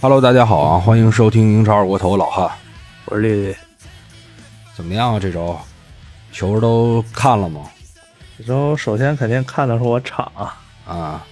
[0.00, 2.48] Hello，大家好啊，欢迎收听英超二锅头，老汉，
[3.06, 3.56] 我是丽丽。
[4.76, 5.18] 怎么样啊？
[5.18, 5.58] 这周
[6.30, 7.62] 球都看了吗？
[8.38, 10.30] 这周首先肯定看的是我场
[10.86, 11.26] 啊，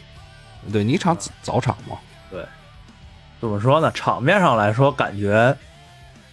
[0.72, 1.96] 对你场早场嘛？
[2.28, 2.44] 对，
[3.40, 3.88] 怎么说呢？
[3.92, 5.56] 场面上来说，感觉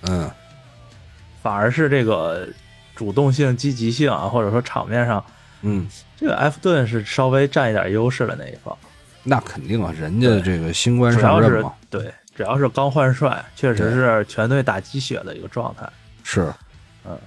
[0.10, 0.28] 嗯，
[1.44, 2.48] 反而是这个
[2.96, 5.24] 主动性、积极性啊，或者说场面上，
[5.62, 8.76] 嗯，这个埃弗顿是稍微占一点优势的那一方。
[9.22, 15.88] 那肯定啊，人家这个新官上任嘛，对，主要是刚换帅，确实是全队打鸡血的一个状态。
[16.24, 16.52] 是，
[17.06, 17.18] 嗯，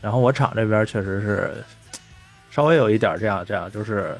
[0.00, 1.64] 然后我场这边确实是
[2.50, 4.16] 稍微有一点这样这样，就是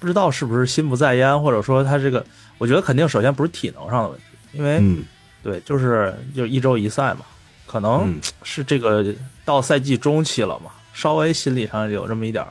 [0.00, 2.24] 不知道是不是心不在焉，或者说他这个，
[2.58, 5.04] 我觉得肯定首先不是体能上的问题，因为、嗯。
[5.40, 7.20] 对，就是就一周一赛嘛，
[7.64, 8.20] 可能嗯。
[8.42, 9.14] 是这个
[9.44, 12.44] 到赛季中期了嘛，稍微心理上有这么一点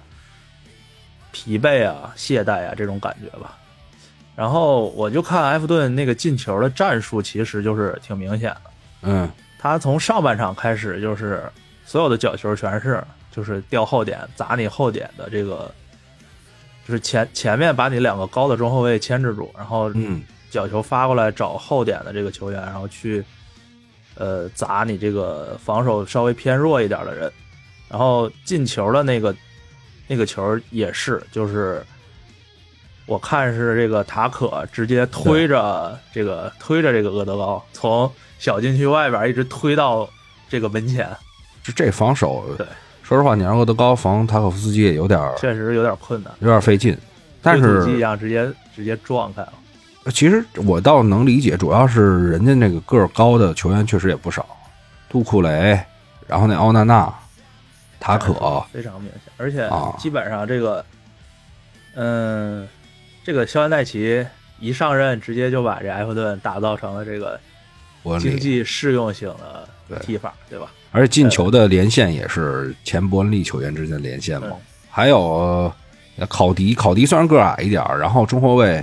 [1.33, 3.57] 疲惫啊、懈怠啊这种感觉吧。
[4.37, 8.61] 然后我就看埃弗顿那个进球的战术，其实就是挺明显的。
[9.01, 11.41] 嗯他从上半场开始就是
[11.83, 15.73] 所有的角球全是就是掉后点砸你后点的这个，
[16.87, 20.21] 就是前前面把你两个高的中后卫牵制住，然后嗯
[20.51, 23.25] 角球发过来找后点的这个球员，然后去
[24.13, 27.31] 呃砸你这个防守稍微偏弱一点的人，
[27.89, 29.35] 然后进球的那个
[30.05, 31.83] 那个球也是就是。
[33.07, 40.07] 我看是这个塔可直接推着这个推着这个厄德高从小禁区外边一直推到
[40.47, 41.09] 这个门前，
[41.63, 42.67] 这这防守，对，
[43.01, 46.31] 说实话，你让厄德高防塔可夫斯基也有点儿确实有点困难。
[46.39, 46.95] 有点费劲，
[47.41, 49.53] 但是一样直接直接撞开了。
[50.13, 54.45] 其实我倒能理解，主要是人家那个个儿高的球员确实也不少，
[55.09, 55.77] 杜库雷，
[56.27, 57.13] 然后那奥纳纳、
[57.99, 58.33] 塔可，
[58.71, 60.85] 非常明显，而且啊基本上这个，
[61.95, 62.67] 嗯，
[63.27, 64.25] 这个肖恩戴奇
[64.57, 67.37] 一上任，直接就把这埃弗顿打造成了这个
[68.21, 69.27] 经济适用型
[69.89, 70.71] 的踢法，对吧？
[70.93, 74.61] 而且进球的连线也是前伯恩利球员之间的连线嘛嗯。
[74.89, 75.69] 还有
[76.15, 78.81] 呃考迪，考迪虽然个儿矮一点儿，然后中后卫，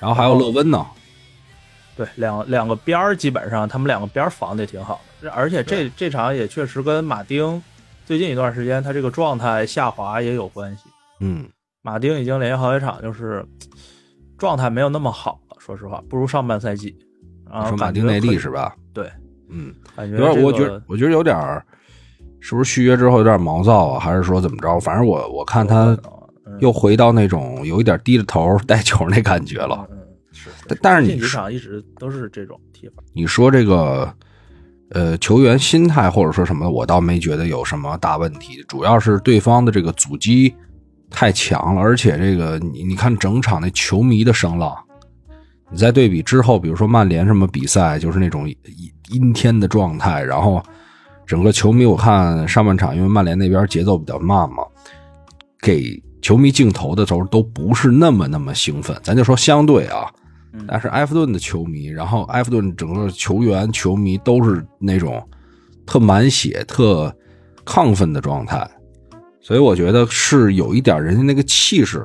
[0.00, 0.84] 然后还有勒温呢。
[1.96, 7.62] 对，两两个边儿基本上他们两个边儿防的也挺好的，而且这这场也确实跟马丁
[8.04, 10.82] 最近一段时间他这个状态下滑也有关系。
[11.20, 11.48] 嗯，
[11.80, 13.46] 马丁已经连续好几场就是
[14.38, 16.96] 状态没有那么好了，说实话，不如上半赛季。
[17.50, 18.74] 啊说马丁内利是吧？
[18.92, 19.08] 对，
[19.48, 21.64] 嗯，感觉有点，这个我觉得我觉得有点儿，
[22.40, 24.80] 是不是续约之后有点毛躁啊，还是说怎么着？
[24.80, 25.96] 反正我我看他
[26.46, 29.86] 嗯又回到那种有一点低着头带球那感觉了。
[29.90, 32.94] 嗯，嗯是，但但是你近几场一直都是这种踢法。
[33.12, 34.12] 你说这个，
[34.90, 40.52] 呃，球员心态或者说什么，我倒没觉得有什么大问题，主要是对方的这个阻击
[41.14, 44.76] 太强了，而且这个你你看整场那球迷的声浪，
[45.70, 48.56] 你再对比之后，比如说曼联什么比赛，就是那种阴
[49.10, 50.60] 阴天的状态，然后
[51.24, 54.64] 整个球迷我看上半场，因为曼联那边节奏比较慢嘛，
[55.60, 60.10] 给球迷镜头的时候都不是那么那么兴奋，咱就说相对啊。
[60.56, 65.20] 嗯但是埃弗顿的球迷，然后埃弗顿整个球员、球迷都是那种
[65.84, 67.12] 特满血、特
[67.64, 68.64] 亢奋的状态，
[69.44, 72.02] 所以我觉得是有一点人家那个气势，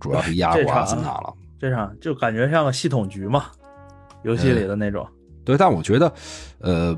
[0.00, 1.32] 主要是压过阿森纳了。
[1.56, 3.44] 这场就感觉像个系统局嘛，
[4.24, 5.06] 游戏里的那种。
[5.44, 6.12] 对，但我觉得，
[6.58, 6.92] 呃，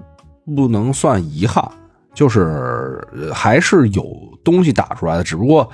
[0.57, 1.63] 不能算遗憾，
[2.15, 4.03] 就是呃还是有
[4.43, 5.71] 东西打出来的，只不过，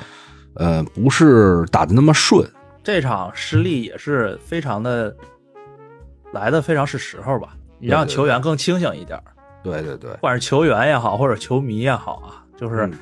[0.57, 2.45] 呃，不是打的那么顺。
[2.83, 5.17] 这场失利也是非常的
[6.33, 9.23] 来的非常是时候吧，你让球员更清醒一点，
[9.63, 12.95] 对对对，不管是球员也好，或者球迷也好啊，就是、嗯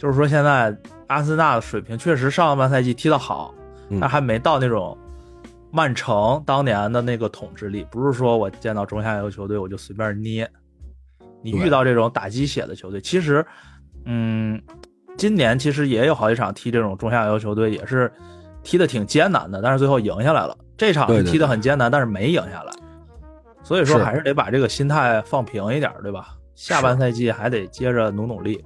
[0.00, 0.74] 就是说现在
[1.08, 3.54] 阿森纳的水平确实上半赛季踢得好，
[3.90, 4.96] 嗯但还没到那种
[5.70, 10.50] 曼城当年的那个统治力，不是说我见到中下游球队我就随便捏。
[11.42, 13.44] 你遇到这种打鸡血的球队，其实，
[14.06, 14.58] 嗯，
[15.18, 18.10] 今年其实也有好几场踢这种中下游球队，也是
[18.62, 20.56] 踢得挺艰难的，但是最后赢下来了。
[20.78, 22.72] 这场是踢得很艰难，但是没赢下来。
[23.62, 26.28] 所以说还是得把这个心态放平一点，对吧？
[26.54, 28.64] 下半赛季还得接着努努力。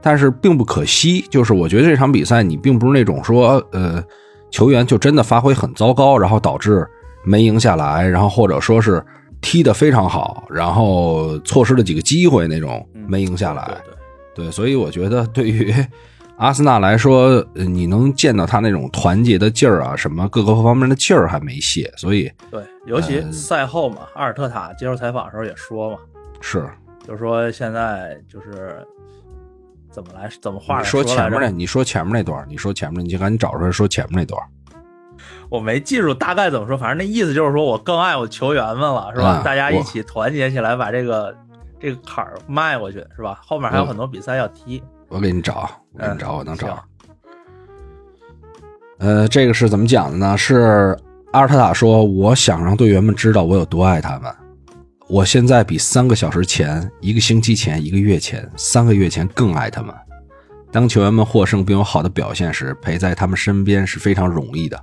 [0.00, 4.02] 但是并不可惜，就是我觉得这场比赛你并不是那种说，呃，
[4.50, 6.86] 球员就真的发挥很糟糕，然后导致
[7.24, 9.04] 没赢下来，然后或者说是
[9.40, 13.64] 踢得非常好，然后错失了几个机会那种嗯没赢下来。
[13.84, 13.92] 对
[14.36, 15.74] 对对，所以我觉得对于
[16.36, 25.98] 阿森纳来说，呃你能见到他那种团结的劲儿啊，什么各个方面的劲儿还没泄，所以对，尤其呃赛后嘛，阿尔特塔接受采访的时候也说嘛，
[26.40, 26.64] 是。
[27.04, 28.86] 就是说现在就是
[29.98, 34.46] 怎么来怎么话说前面那，你说前面那段儿，你说前面，你就赶紧找出来说前面那段儿。
[35.48, 39.28] 我没记住大概怎么说，反正那意思就是说我更爱我球员们了，是吧？
[39.28, 41.34] 啊大家一起团结起来，把这个
[41.80, 43.40] 这个坎儿迈过去，是吧？
[43.44, 44.80] 后面还有很多比赛要踢。
[45.08, 46.78] 我给你找，我给你嗯找，我能找。
[48.98, 50.38] 呃，这个是怎么讲的呢？
[50.38, 50.96] 是
[51.32, 54.32] 阿尔特塔说：“我想让队员们知道我有多爱他们。
[55.08, 59.94] 我现在比三个小时前、一个星期前、一个月前、三个月前更爱他们。
[60.70, 64.78] 当球员们获胜并有好的表现时，陪在他们身边是非常容易的。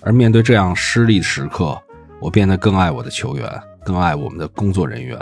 [0.00, 1.76] 而面对这样失利的时刻，
[2.20, 3.50] 我变得更爱我的球员，
[3.84, 5.18] 更爱我们的工作人员。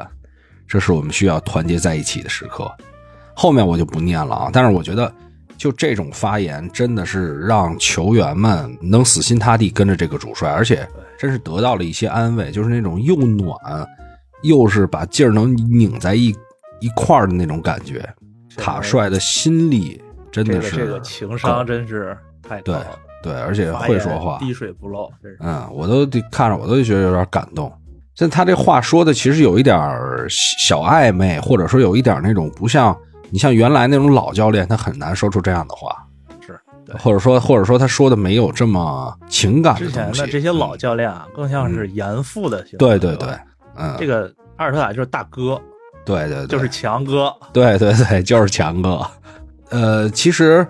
[0.68, 2.70] 这是我们需要团结在一起的时刻。”
[3.34, 5.10] 后面我就不念了啊，但是我觉得，
[5.56, 10.86] 就这种发言真的是让球员们能死心塌地跟着这个主帅，而且
[11.18, 13.56] 真是得到了一些安慰，就是那种又暖，
[14.46, 16.28] 又是把劲儿能拧在一
[16.81, 18.08] 一块儿的那种感觉。
[18.48, 20.00] 这个塔帅的心力
[20.31, 22.87] 真的是这个这个情商真是太高对了，
[23.22, 25.37] 对，而且会说话，滴水不漏，是。
[25.40, 27.72] 嗯，我都得看着我都觉得有点感动。
[28.14, 32.96] 像他这话说的其实有一点儿小暧昧，或者说有一点儿那种不像
[33.28, 35.94] 你像原来那种老教练，他很难说出这样的话，
[36.40, 40.20] 是对或者说或者说他说的没有这么情感之前东西。
[40.22, 42.78] 的这些老嗯教练啊，更像是严父的形象。
[42.78, 43.44] 对对对吧，
[43.76, 45.61] 嗯，这个阿尔特塔就是大哥，
[46.05, 47.34] 对对对，就是强哥。
[47.52, 49.00] 对对对， 就是强哥。
[49.70, 50.67] 呃，其实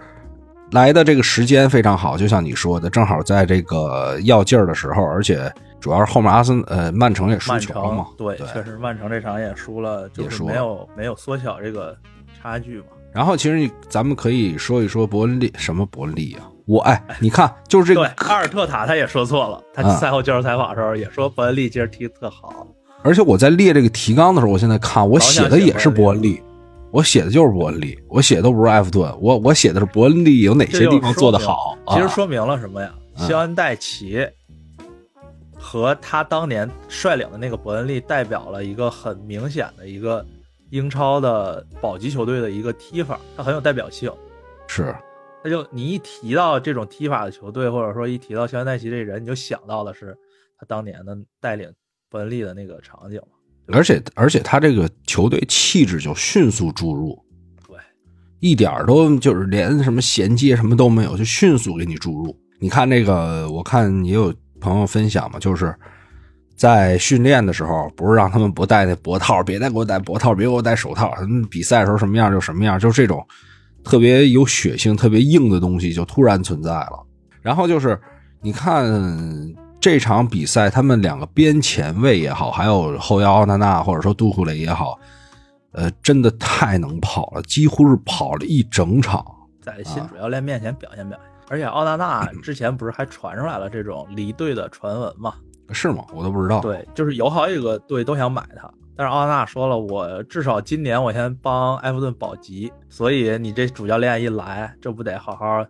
[0.72, 11.96] 来的这个时间非常好，就像你说的，正好在这个要劲儿的时候，而且主要是后面阿森呃曼城也输球了嘛城，对，对确实曼城这场也输了，就是没有没有缩小这个
[12.40, 12.86] 差距嘛。
[13.12, 16.48] 然后其实你咱们可以说一说伯恩利什么伯恩利啊？
[16.66, 22.66] 我哎，你看就是这对个，，阿尔特塔他也说错了，他啊赛后接受采访的时候也说伯恩利今儿踢得特好。
[23.06, 26.42] 而且我在列这个提纲的时候，我现在看我写的也是伯恩利，
[26.90, 31.78] 我写的就是伯恩利，我写的都不是埃弗顿，我我写的是伯恩利有哪些地方做得好？
[31.84, 32.92] 啊其实说明了什么呀？
[32.92, 34.28] 嗯肖恩戴奇
[35.56, 40.22] 和他当年率领的那个伯恩利，代表了一个很明显的一个
[40.68, 44.12] 英超的保级球队的一个踢法，它很有代表性。
[44.66, 44.94] 是
[45.42, 50.14] 那就你一提到这种踢法的球队，或者说一提到肖恩戴奇这人，你就想到的是
[50.58, 51.72] 他当年的带领
[52.10, 53.28] 伯恩利的那个场景嘛。
[53.72, 57.18] 而且而且他这个球队气质就迅速注入，
[57.66, 57.76] 对，
[58.38, 62.38] 一点儿都就是连什么衔接什么都没有，就迅速给你注入。
[62.60, 65.74] 你看这个，我看也有朋友分享嘛，就是
[66.54, 73.26] 在训练的时候，不是让他们不戴那脖套，别再给我戴脖套，别给我戴手套，他们比赛的时候什么样就什么样，就是这种
[73.82, 77.04] 特别有血性、特别硬的东西就突然存在了。
[77.42, 78.00] 然后就是
[78.40, 78.84] 你看
[79.86, 84.98] 这场比赛，他们两个边前卫也好，还有后腰奥纳纳或者说杜库雷也好，
[85.70, 89.24] 呃，真的太能跑了，几乎是跑了一整场。
[89.62, 91.30] 在新主教练面前表现表现。
[91.48, 95.34] 而且奥纳纳之前不是还传出来了这种离队的传闻吗？
[95.70, 96.04] 是吗？
[96.12, 105.64] 我都不知道。，对，就是有好几个队都想买他，但是奥纳纳说了，我至少今年我先帮埃弗顿保级，所以你这主教练一来，这不得好好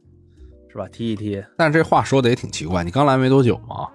[0.68, 1.42] 是吧踢一踢？
[1.56, 3.88] 但是这话说的也挺奇怪，你刚来没多久嘛，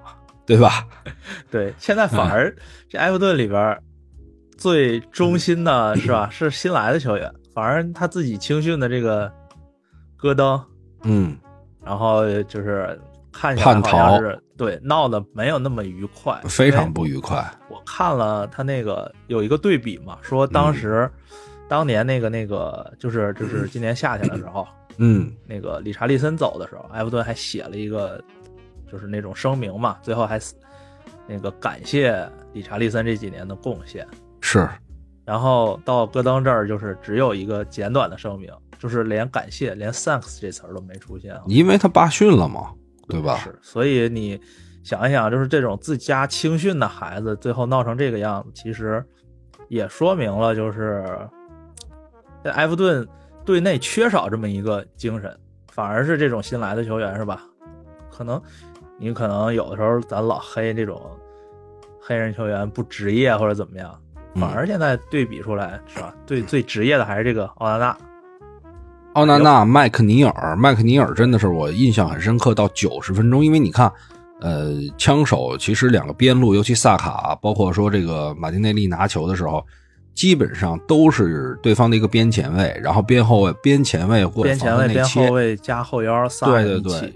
[0.46, 0.86] 对吧？
[1.52, 2.54] 对，现在反而
[2.90, 3.78] 这埃弗顿里边
[4.58, 9.32] 最忠心的是吧，是新来的球员，反而他自己青训的这个
[10.18, 10.62] 戈登，
[11.04, 11.38] 嗯，
[11.84, 13.00] 然后就是
[13.32, 17.44] 看起来好像是对闹得没有那么愉快，非常不愉快。
[17.70, 21.10] 我看了他那个有一个对比嘛，说当时、
[21.68, 24.81] 当年那个那个就是就是今年夏天的时候，嗯
[25.48, 28.24] 那个理查利森走的时候，埃弗顿还写了一个
[28.92, 30.40] 就是那种声明嘛，最后还
[31.28, 34.08] 那个感谢理查利森这几年的贡献。
[34.42, 34.68] 是，
[35.24, 41.44] 然后到戈登这儿就是只有一个简短的声明，就是连感谢连 thanks 这词儿都没出现啊。
[41.48, 42.72] 因为他罢训了嘛，
[43.08, 43.38] 对吧？
[43.38, 44.40] 是，所以你
[44.84, 49.04] 想一想，就是这种自家青训的孩子，最后闹成这个样子，其实
[49.70, 51.06] 也说明了，就是
[52.44, 53.08] 在埃弗顿
[53.46, 55.36] 队内缺少这么一个精神，
[55.72, 57.44] 反而是这种新来的球员是吧？
[58.10, 58.42] 可能
[59.00, 61.02] 你可能有的时候咱老黑这种
[62.00, 64.00] 黑人球员不职业或者怎么样，
[64.36, 66.14] 反而现在对比出来是吧？
[66.26, 67.98] 最最职业的还是这个奥纳纳。
[69.14, 73.92] 奥纳纳、麦克尼尔，麦克尼尔真的是我印象很深刻，到九十分钟，因为你看，
[74.40, 79.66] 呃，枪手其实两个边路，尤其萨卡，包括说这个马丁内利拿球的时候，
[80.14, 87.14] 基本上都是对方的一个边前卫，然后边后卫、边前卫或者边前卫、边后卫加后腰仨对人对，对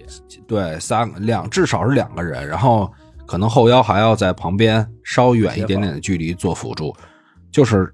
[0.48, 2.92] 对，三两至少是两个人，然后
[3.26, 6.96] 可能后腰还要在旁边稍远一点点的距离做辅助，
[7.52, 7.94] 就是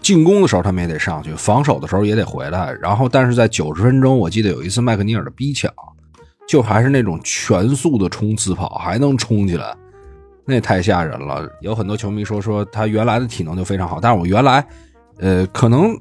[0.00, 2.72] 进攻的时候他们也得上去，防守的时候也得回来。
[2.80, 5.72] 然后，但是在九十分钟，我记得有一次麦克尼尔的逼抢，
[6.46, 9.74] 就还是那种全速的冲刺跑，还能冲起来，
[10.46, 11.46] 那太吓人了。
[11.60, 14.66] 有很多球迷说说他原来的体能就非常好，但是我原来，
[15.18, 15.94] 呃，可能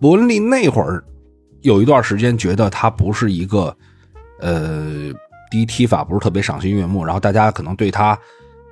[0.00, 1.02] 伯恩利那会儿
[1.60, 3.76] 有一段时间觉得他不是一个，
[4.40, 5.12] 呃，
[5.50, 8.18] 第一踢法不是特别赏心悦目，然后大家可能对他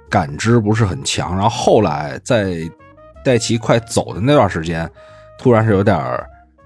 [0.09, 2.59] 感知不是很强，然后后来在
[3.25, 4.91] 戴奇快走的那段时间，
[5.39, 5.99] 突然是有点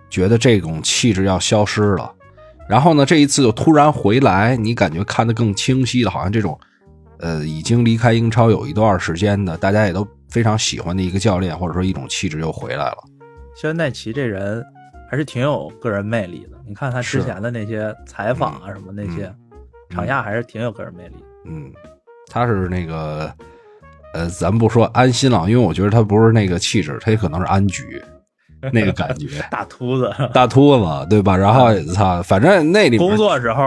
[0.09, 2.13] 觉得这种气质要消失了。
[2.67, 6.59] 然后呢，这一次又突然回来，你感觉看得更清晰了，好像这种，
[7.25, 12.99] 呃，已经离开英超有一段时间的，大家也都非常喜欢的一个教练，或者说一种气质又回来了。
[13.57, 14.63] 肖恩·戴奇这人
[15.11, 16.59] 还是挺有个人魅力的。
[16.69, 19.35] 你看他之前的那些采访啊，什么那些
[19.89, 21.15] 场下还是挺有个人魅力。
[21.47, 21.73] 嗯，
[22.31, 23.33] 他是那个，
[24.13, 28.03] 呃，咱不说安心了，因为我觉得他不是那个气质，他也可能是安局。
[28.73, 31.35] 那个感觉，大秃子，大秃子，对吧？
[31.35, 33.63] 然后操，反正那里工作时候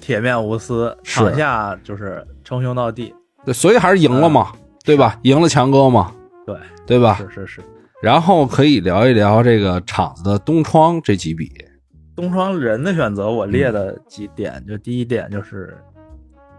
[0.00, 3.14] 铁面无私，场下就是称兄道弟，
[3.44, 4.52] 对，所以还是赢了嘛，
[4.84, 5.16] 对吧？
[5.22, 6.12] 赢了强哥嘛，
[6.44, 7.14] 对，对吧？
[7.14, 7.62] 是是是。
[8.02, 11.48] 然后可以聊一聊这个场子的东窗这几笔，
[12.16, 15.78] 东窗人的选择我列的几点，就第一点就是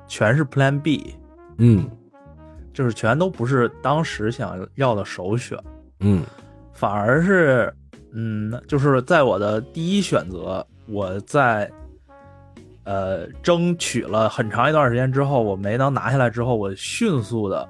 [0.07, 1.13] 全是 Plan B，
[1.57, 1.89] 嗯，
[2.71, 5.57] 就是全都不是当时想要的首选，
[6.00, 6.24] 嗯。
[6.74, 7.71] 反而是，
[8.13, 11.69] 嗯，就是在我的第一选择，我在，
[12.83, 17.67] 呃，争取了很长一段时间之后，我没能拿下来之后，我迅速的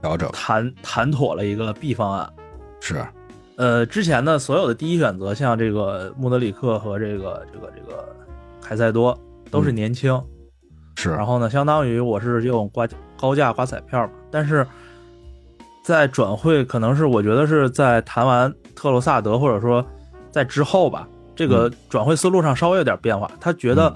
[0.00, 2.28] 调整谈谈妥了一个 B 方案。
[2.80, 3.04] 是，
[3.56, 8.08] 呃，之前的所有的第一选择，像这个穆德里克和这个这个这个
[8.60, 9.18] 凯塞多
[9.50, 10.22] 都是年轻，
[10.96, 11.10] 是。
[11.10, 14.66] 然后呢，相当于我是用刮高价刮彩票嘛，但是。
[15.84, 19.84] 在转会可能是我觉得是在谈完特罗萨德或者说
[20.30, 23.28] 在之后吧，这个转会思路上稍微有点变化。
[23.40, 23.92] 他觉得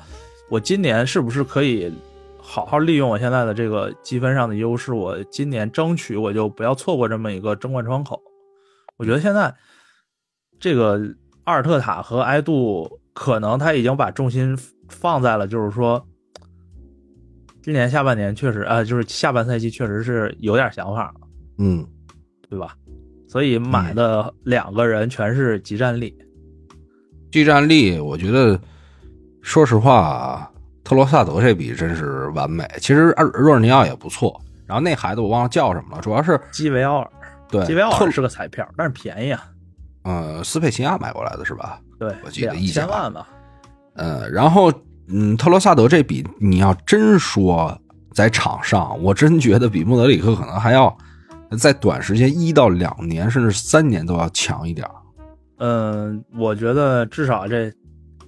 [0.49, 1.93] 我今年是不是可以
[2.39, 4.93] 好好利用我现在的这个积分上的优势？
[4.93, 8.21] 我今年争取我就不要错过这么一个争冠窗口。
[8.97, 9.55] 我觉得现在
[10.59, 11.01] 这个
[11.45, 14.57] 阿尔特塔和埃杜可能他已经把重心
[14.89, 16.07] 放在了，就是说
[17.63, 21.27] 今年下半年确实呃，就是下半赛季确实是有点想法了。
[21.59, 21.85] 嗯，
[22.49, 22.77] 对吧？
[23.27, 26.17] 所以买的两个人全是集战力。
[27.33, 28.59] 集战力，我觉得，
[29.47, 30.51] 说实话，
[30.83, 32.69] 特罗萨德这笔真是完美。
[32.79, 34.39] 其实若尔尼奥也不错。
[34.67, 37.09] 然后那孩子我忘了叫什么了，主要是基维奥尔。
[37.49, 39.45] 对，基维奥尔是个彩票，但是便宜啊。
[40.03, 41.79] 呃，斯佩齐亚买过来的是吧？
[41.97, 43.29] 对，我记得一千万吧。
[43.95, 44.73] 呃，然后
[45.07, 47.81] 嗯，特罗萨德这笔，你要真说
[48.13, 50.95] 在场上，我真觉得比穆德里克可能还要。
[51.61, 54.85] 在短时间一到两年甚至三年都要强一点
[55.59, 57.73] 嗯，我觉得至少这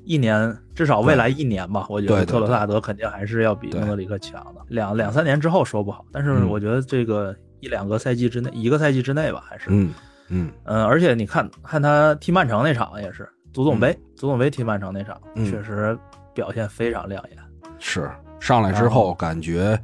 [0.09, 4.63] 一年，至少未来一年吧，我觉得特罗萨德肯定还是要比诺德里克强的。
[4.69, 9.93] 两两三年之后说不好，但是我觉得这个一两个赛季之内，一个赛季之内吧，还是嗯
[10.31, 10.83] 嗯嗯。
[10.87, 15.97] 而且你看看他踢曼城那场也是足总杯，足总杯踢曼城那场确实
[16.33, 17.39] 表现非常亮眼。
[17.79, 18.11] 是
[18.41, 19.79] 上来之后感觉。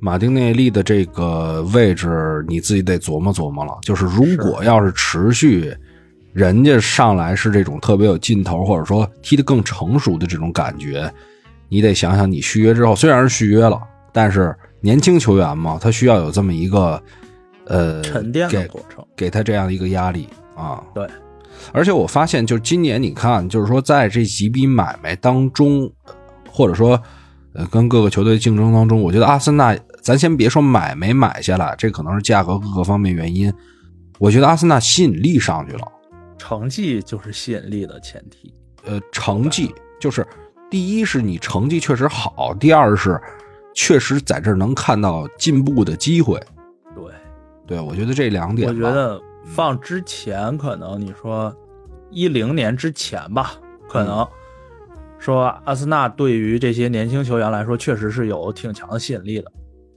[0.00, 3.78] 马丁内利的这个位置，你自己得琢磨琢磨了。
[3.80, 5.74] 就是如果要是持续，
[6.34, 11.10] 人家上来是这种特别有劲头，或者说踢得更成熟的这种感觉，
[11.68, 13.80] 你得想想，你续约之后虽然是续约了，
[14.12, 17.00] 但是年轻球员嘛，他需要有这么一个
[17.66, 20.82] 呃沉淀的过程，给他这样一个压力啊。
[20.92, 21.08] 对，
[21.72, 25.90] 而且我发现，就是今年你看，就是说在这几笔买卖当中，
[26.50, 27.00] 或者说
[27.54, 29.74] 呃跟各个球队竞争当中，我觉得阿森纳。
[30.02, 33.50] 咱先别说买没买下来，这可能是价格各个方面原因。
[34.18, 35.90] 我觉得阿森纳吸引力上去了，
[36.46, 38.52] 成绩就是吸引力的前提。
[38.84, 40.26] 呃，成绩就是
[40.70, 43.18] 第一是你成绩确实好，第二是
[43.74, 46.38] 确实在这儿能看到进步的机会。
[46.94, 47.04] 对，
[47.66, 51.54] 对我觉得这两点，我觉得放之前可能你说
[52.10, 53.52] 一零年之前吧，
[53.88, 54.28] 可能
[55.18, 59.50] 说阿森纳对于这些年轻球员来说，确实是有挺强的吸引力的。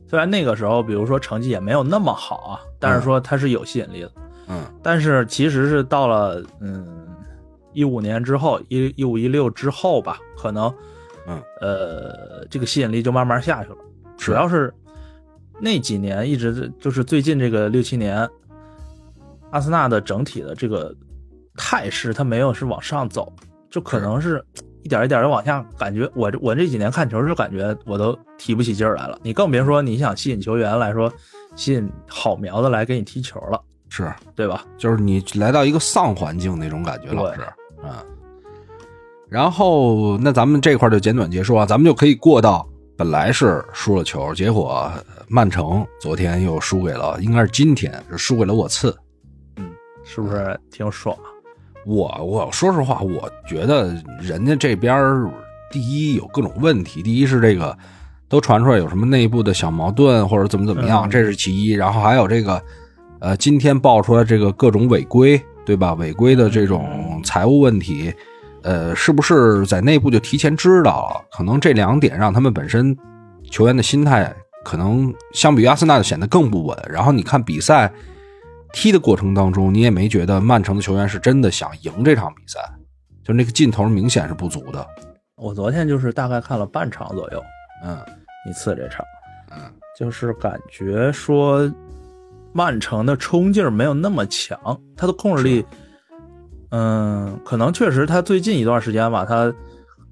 [0.09, 4.11] 虽然那个时候，比如说成绩也没有那么好啊，但是说它是有吸引力的。
[4.15, 4.21] 嗯，
[4.81, 7.07] 但是其实是到了嗯
[7.73, 10.73] 一五年之后，一一五一六之后吧，可能
[11.27, 13.77] 嗯呃这个吸引力就慢慢下去了。
[14.17, 14.73] 主要是
[15.59, 18.27] 那几年一直就是最近这个六七年，
[19.51, 20.95] 阿森纳的整体的这个
[21.55, 23.31] 态势它没有是往上走，
[23.69, 24.43] 就可能是。
[24.83, 29.19] 一点一点的往下，感觉我我这几年看球就感觉我都提不起劲儿来了。
[29.21, 31.11] 你更别说你想吸引球员来说，
[31.57, 34.63] 吸引好苗子来给你踢球了，是对吧？
[34.77, 37.41] 就是你来到一个丧环境那种感觉，老师，
[37.83, 37.91] 嗯。
[39.29, 44.89] 然后那咱们这块就简短结束啊，咱们就可以过到本来是输了球，结果
[45.27, 48.95] 曼城昨天又输给了，应该是今天是输给了我次。
[49.57, 49.69] 嗯，
[50.05, 51.17] 是不是挺爽？
[51.85, 55.29] 我我说实话，我觉得人家这边儿
[55.71, 57.77] 第一有各种问题，第一是这个
[58.29, 61.71] 都传出来有什么内部的小矛盾或者怎么怎么样，嗯这是其一。
[61.71, 62.61] 然后还有这个
[63.19, 65.93] 呃，今天爆出来这个各种违规，对吧？
[65.95, 68.13] 违规的这种财务问题，
[68.63, 71.25] 呃，是不是在内部就提前知道了？
[71.31, 72.95] 可能这两点让他们本身
[73.49, 74.33] 球员的心态
[74.63, 76.77] 可能相比于阿森纳就显得更不稳。
[76.89, 77.91] 然后你看比赛
[78.73, 82.59] 踢的过程当中，你也没觉得曼城的球员是真的想赢这场比赛，
[83.23, 84.85] 就那个劲头明显是不足的。
[85.37, 87.43] 我昨天就是大概看了半场左右，
[87.83, 87.97] 嗯
[88.49, 89.05] 一次这场，
[89.51, 89.57] 嗯
[89.97, 91.71] 就是感觉说
[92.57, 94.57] 曼城的冲劲儿没有那么强，
[94.95, 95.63] 他的控制力，
[96.71, 99.53] 嗯，可能确实他最近一段时间吧，他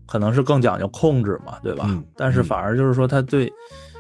[0.05, 1.85] 可能是更讲究控制嘛，对吧？
[1.87, 3.51] 嗯但是反而就是说他对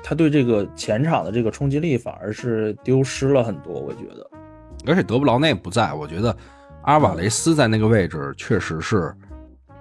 [0.03, 4.29] 他对这个前场的这个冲击力反而是丢失了很多，我觉得。
[4.85, 6.29] 而且德布劳内不在，我觉得
[6.83, 9.11] 阿尔瓦雷斯在那个位置确实是，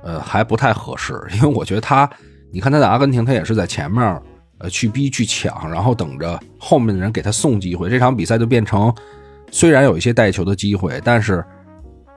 [0.03, 1.13] 呃，还不太合适。
[1.35, 2.09] 因为我觉得他，
[2.51, 4.23] 你看他在阿根廷，他也是在前面，
[4.69, 7.89] 去逼去抢，然后等着后面的人给他送机会。
[7.89, 8.95] 这场比赛就变成，
[9.51, 11.45] 虽然有一些带球的机会，但是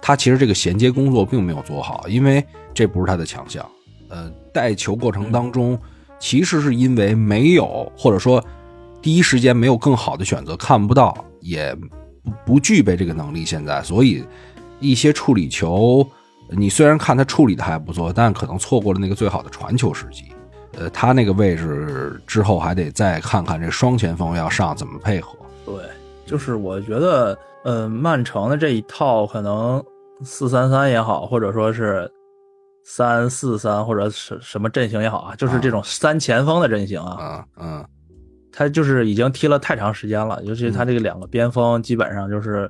[0.01, 3.65] 他其实这个衔接工作并没有做好，因为这不是他的强项。
[4.09, 5.77] 呃，带球过程当中，
[6.19, 8.43] 其实是因为没有，或者说
[9.01, 13.43] 第一时间没有更好的选择，看不到，也不不具备这个能力。
[13.43, 14.23] 现在，所以
[14.79, 16.07] 一些处理球，
[16.49, 20.23] 你虽然看他处理的还不错，但可能错过了那个最好的传球时机。
[20.73, 25.37] 呃，他那个位置之后还得再看看这双前锋要上怎么配合。
[25.65, 25.75] 对，
[26.25, 29.83] 就是我觉得，呃，曼城的这一套可能
[30.23, 32.09] 四三三也好，或者说是
[32.83, 37.85] 三四三或者什什么阵型也好啊，就是这种三前锋的阵型啊，嗯嗯
[38.51, 42.69] 他就是已经踢了太长时间了，尤其他这个两个边锋基本上就是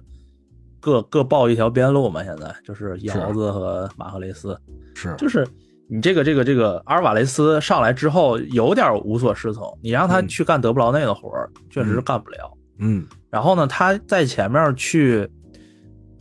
[0.79, 2.97] 各各报一条边路嘛，现在就是。
[3.03, 4.59] 姚子和马赫雷斯，
[4.95, 5.15] 是。
[5.17, 5.47] 就是
[5.89, 12.51] 你这个这个这个阿尔瓦雷斯上来之后有点无所适从，你让他嗯去干德布劳内的活儿，确实是干不了。
[12.79, 15.29] 嗯然后呢，他在前面去，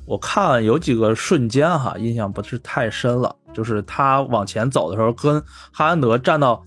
[0.07, 3.35] 我看有几个瞬间哈，印象不是太深了。
[3.53, 6.63] 就是他往前走的时候，跟哈兰德站到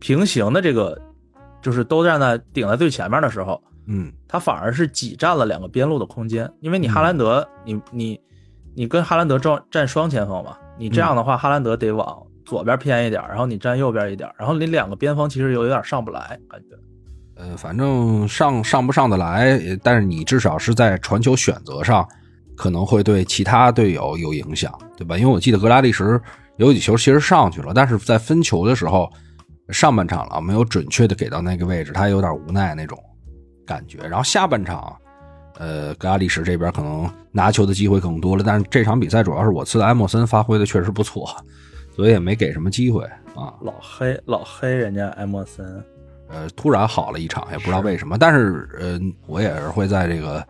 [0.00, 1.00] 平行的这个，
[1.62, 6.50] 就是都站在顶在最前面的时候，嗯他反而是挤占了两个边路的空间。
[6.60, 8.20] 因为你哈兰德，你你
[8.74, 16.76] 你跟哈兰德站站双前锋嘛，你这样的话，哈兰德得往左边偏一点，然后你站右边一点，然后你两个边锋其实有有点上不来，感觉。
[17.36, 22.06] 呃，反正上上不上得来，呃但是你至少是在传球选择上，
[22.56, 25.18] 可能会对其他队友有影响，对吧？
[25.18, 26.20] 因为我记得格拉利什
[26.58, 29.10] 有几球其实上去了，但是在分球的时候，
[29.70, 32.96] 上半场了没有准确的给到那个位置，他有点无奈那种
[33.66, 33.98] 感觉。
[34.06, 34.96] 然后下半场，
[35.58, 41.28] 呃，格拉利什这边可能拿球的机会更多了，但是这场比赛主要是我次的埃莫森发挥的确实不错，
[41.94, 43.54] 所以也没给什么机会啊。
[43.60, 45.82] 老黑老黑人家埃莫森，
[46.28, 48.18] 呃，突然好了一场，也不知道为什么。
[48.18, 50.44] 但是，呃，我也是会在这个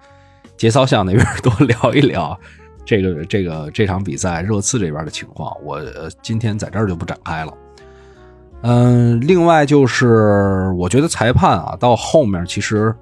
[0.57, 2.38] 节操巷那边多聊一聊
[2.85, 5.55] 这个这个这场比赛热刺这边的情况。
[5.62, 7.53] 我、呃、今天在这儿就不展开了。
[8.62, 12.95] 嗯、另外就是我觉得裁判啊，到后面其实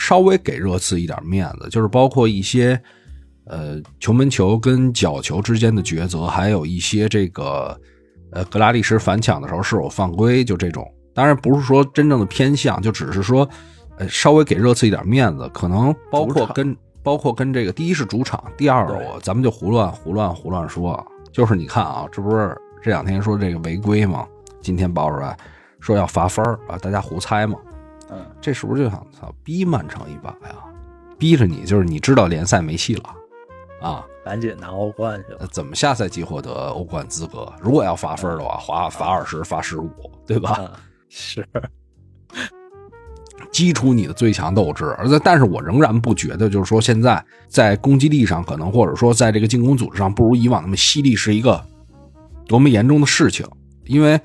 [0.00, 2.80] 稍微给热刺一点面子，就是包括一些
[3.44, 7.78] 呃球门球跟角球之间的抉择，还有一些这个
[8.32, 10.90] 呃格拉利什反抢的时候是否犯规，就这种。
[11.12, 13.46] 当然不是说真正的偏向，就只是说，
[13.98, 24.26] 呃，稍微给热刺一点面子，可能包括跟包括跟这个第一是主场，第二我咱们就胡乱胡乱胡乱说啊，就是你看啊，这不是这两天说这个违规吗？
[24.62, 25.36] 今天爆出来
[25.78, 27.58] 说要罚分儿啊，大家胡猜嘛，
[28.10, 30.56] 嗯，这是不是就想操逼曼城一把呀？
[31.18, 33.04] 逼着你，就是你知道联赛没戏了
[33.82, 35.46] 啊，赶紧拿欧冠去呃了。
[35.52, 37.52] 怎么下赛季获得欧冠资格？
[37.60, 39.90] 如果要罚分的话，罚罚二十，罚十五，
[40.26, 40.52] 对吧？
[40.52, 40.72] 啊，
[41.08, 41.46] 是，
[43.52, 44.86] 激出你的最强斗志。
[44.98, 51.62] 而在，但是我仍然不觉得，就是说现在在攻击力上，可能或者说在这个进攻组织上，不如以往那么犀利，是一个
[52.46, 53.46] 多么严重的事情。
[53.84, 54.20] 因为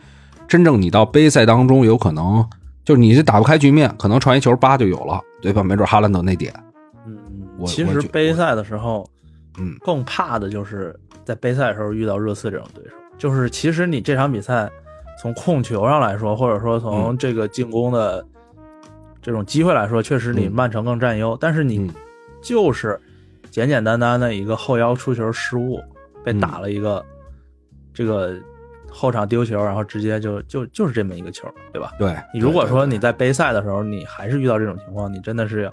[0.48, 2.48] 真正你到杯赛当中，有可能
[2.86, 5.64] 就是你是打不开局面，可能传一球八就有了，对吧？
[5.64, 6.54] 没准哈兰德那点，
[7.06, 7.18] 嗯，
[7.58, 9.06] 我其实杯赛的时候，
[9.58, 12.92] 嗯更怕的就是在杯赛的时候遇到热刺这种对手。
[13.18, 14.70] 就是其实你这场比赛
[15.20, 18.24] 从控球上来说，或者说从这个进攻的
[19.22, 21.90] 这种机会来说，确实你嗯曼城更占优，但是你嗯
[22.42, 23.00] 就是
[23.50, 25.82] 简简单单的一个后腰出球失误，
[26.24, 27.04] 被嗯打了一个
[27.94, 28.36] 这个
[28.96, 31.92] 后场丢球，然后直接就就就是这么一个球，对吧？
[32.00, 35.72] 对你如果说你在杯赛的时候，你还是遇到这种情况，你真的是要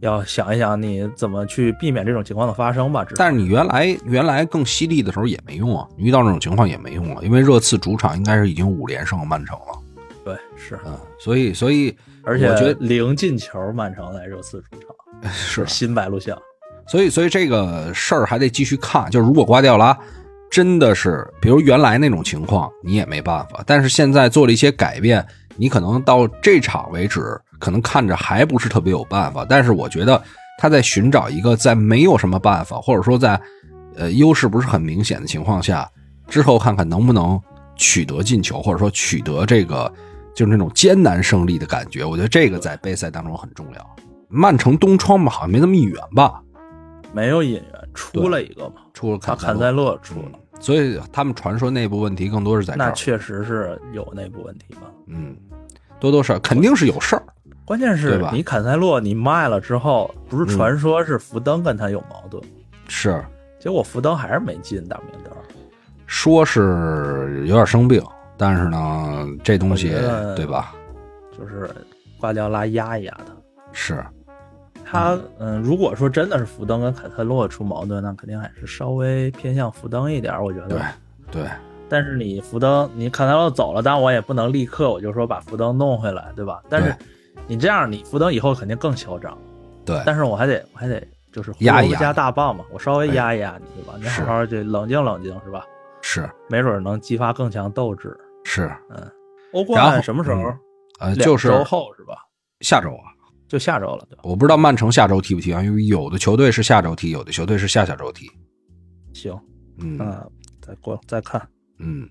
[0.00, 3.06] 要想一想你怎么去避免这种情况的发生吧。
[3.16, 9.78] 但是你原来原来更犀利的时候也没用啊，你遇到这种情况也没用啊，因为热刺主场应该是已经五连胜曼城了，
[10.24, 16.36] 对是，嗯，所以所以而且我觉得零进球，曼城在热刺主场 是新白鹿巷。
[16.88, 19.10] 所以，所以这个事儿还得继续看。
[19.10, 19.98] 就是如果瓜迪奥拉
[20.50, 23.62] 真的是，比如原来那种情况，你也没办法。
[23.66, 29.44] 但是现在做了一些改变，你可能到这场为止，可能看着还不是特别有办法。
[29.48, 30.22] 但是我觉得
[30.58, 33.38] 他在寻找一个在没有什么办法，或者说在
[33.96, 35.90] 呃优势不是很明显的情况下，
[36.28, 37.40] 之后看看能不能
[37.74, 39.92] 取得进球，或者说取得这个
[40.34, 42.04] 就是那种艰难胜利的感觉。
[42.04, 43.96] 我觉得这个在杯赛当中很重要。
[44.28, 46.40] 曼城东窗吧，好像没那么远吧？
[47.12, 52.86] 没有引援，出了一个嘛，出了把坎坎塞勒出了，所以他们传说内部问题更多是在这儿。
[52.86, 54.90] 那确实是有内部问题吧。
[55.06, 55.36] 嗯，
[56.00, 57.22] 多多少少肯定是有事儿。
[57.66, 62.42] 关键是你坎塞洛你卖了之后，不是传说是福登跟他有矛盾，
[62.88, 63.22] 是
[63.60, 65.30] 结果福登还是没进大名单。
[66.06, 68.02] 说是有点生病，
[68.38, 69.90] 但是呢，这东西
[70.34, 70.74] 对吧？
[71.36, 71.68] 就是
[72.18, 73.34] 瓜迪奥拉压一压他。
[73.72, 74.02] 是
[74.88, 80.84] 他嗯，如果说真的是福登跟坎特洛出矛盾，那肯定还是稍微偏向福登一点儿，我觉对得。
[81.32, 81.48] 对
[81.88, 86.62] 但是你福登，你凯特洛走了，但我也不能立刻我就说把福登弄回来，对吧？
[86.68, 86.94] 但是
[87.46, 89.36] 你这样，你福登以后肯定更嚣张。
[89.84, 91.00] 对但是我还得我还得
[91.32, 93.94] 就是压一压大棒嘛，我稍微哎压一压你，对吧？
[93.98, 95.64] 你是好好就冷静冷静，是吧？
[96.00, 98.16] 是没准能激发更强斗志。
[98.44, 99.10] 是，嗯
[99.52, 100.42] 欧冠什么时候？
[100.42, 100.58] 嗯
[100.98, 102.14] 呃，就是周后是吧？
[102.60, 103.14] 下周啊。
[103.48, 104.22] 就下周了，对吧？
[104.24, 108.30] 我不知道曼城下周踢不踢啊，因为有的球队是下周踢，有的球队是下下周踢。
[109.12, 109.32] 行，
[109.78, 110.30] 嗯嗯，
[110.60, 111.40] 再过再看。
[111.78, 112.08] 嗯，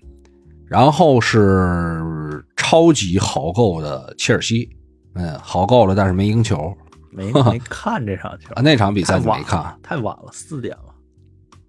[0.66, 2.02] 然后是
[2.56, 4.68] 超级豪购的切尔西，
[5.14, 6.74] 嗯，豪购了，但是没赢球
[7.10, 8.62] 没 没看这场球啊。
[8.62, 10.94] 那场比赛你没看，太晚了，四点了。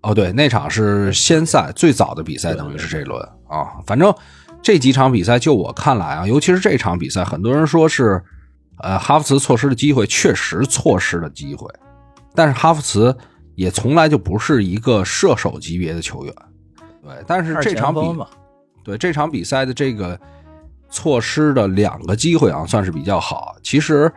[0.01, 3.81] 哦，对，那场是先赛最早的比赛，等于是这轮啊。
[3.85, 4.13] 反正
[4.61, 8.23] 这几场比赛，就我看来啊，尤其是这场比赛，很多人说是，
[8.79, 11.67] 呃，哈弗茨错失的机会，确实错失了机会。
[12.35, 13.15] 但是哈弗茨
[13.55, 16.33] 也从来就不是一个射手级别的球员，
[17.01, 17.11] 对。
[17.25, 18.01] 但是这场比
[18.83, 20.19] 对这场比赛的这个
[20.89, 23.55] 错失的两个机会啊，算是比较好。
[23.61, 24.11] 其实，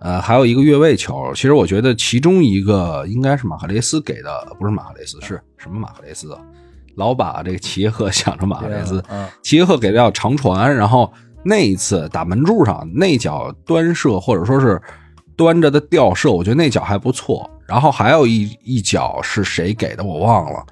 [0.00, 6.40] 呃，还有一个越位球，其实我觉得其中一个应该是马赫雷斯给的，不是马赫雷斯，是什么马赫雷斯啊？
[6.96, 11.10] 老把这个齐耶赫想成马赫雷斯，嗯，齐耶赫给的叫长传，然后
[11.42, 14.80] 那一次打门柱上那脚端射或者说是
[15.36, 17.48] 端着的吊射，我觉得那脚还不错。
[17.66, 20.64] 然后还有一一脚是谁给的我忘了，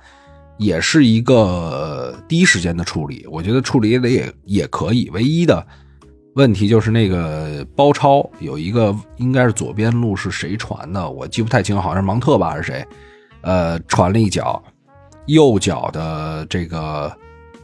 [0.57, 5.09] 也是一个第一时间的处理，我觉得处理的也也可以。
[5.13, 5.65] 唯一的
[6.35, 12.87] 问题就是那个包抄有一个应该是左边路是谁传的，我记不太清，好像是芒特吧还是谁，
[13.43, 14.63] 呃，传了一脚。
[15.27, 17.15] 右脚的这个，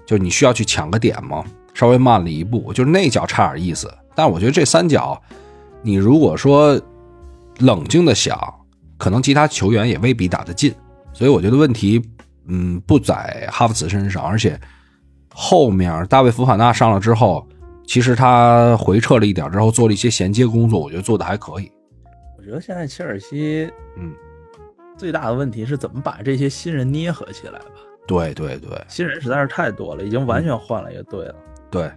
[0.04, 1.42] 就你需要去抢个点吗，
[1.74, 3.92] 稍微慢了一步，就是那脚差点意思。
[4.14, 5.20] 但我觉得这三脚，
[5.82, 6.80] 你如果说
[7.58, 8.38] 冷静的想，
[8.96, 10.72] 可能其他球员也未必打得进。
[11.12, 12.02] 所以我觉得问题，
[12.46, 14.58] 嗯，不在哈弗茨身上，而且
[15.32, 17.46] 后面大卫福法纳上了之后，
[17.86, 21.70] 其实他回撤了一点之后，做了一些衔接工作，我觉得做的还可以。
[22.38, 24.12] 我觉得现在切尔西嗯，
[24.96, 27.66] 最大的问题是怎么把这些新人捏合起来吧。
[28.06, 31.34] 对对对新人实在是太多了，已经完全换了一个队了。
[31.74, 31.90] 对，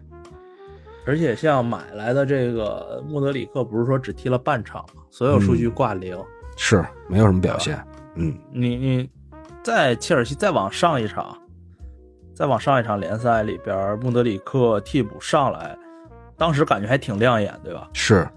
[1.05, 5.03] 而且像买来的这个穆德里克，不是说只踢了半场吗？
[5.11, 6.17] 所有数据挂零。
[6.57, 7.79] 是没有什么表现。
[8.15, 9.09] 嗯，你你
[9.61, 11.37] 在切尔西再往上一场，
[12.33, 15.77] 再往上一场联赛里边，穆德里克替补上来，
[16.35, 17.87] 当时感觉还挺亮眼，对吧？
[17.93, 18.27] 是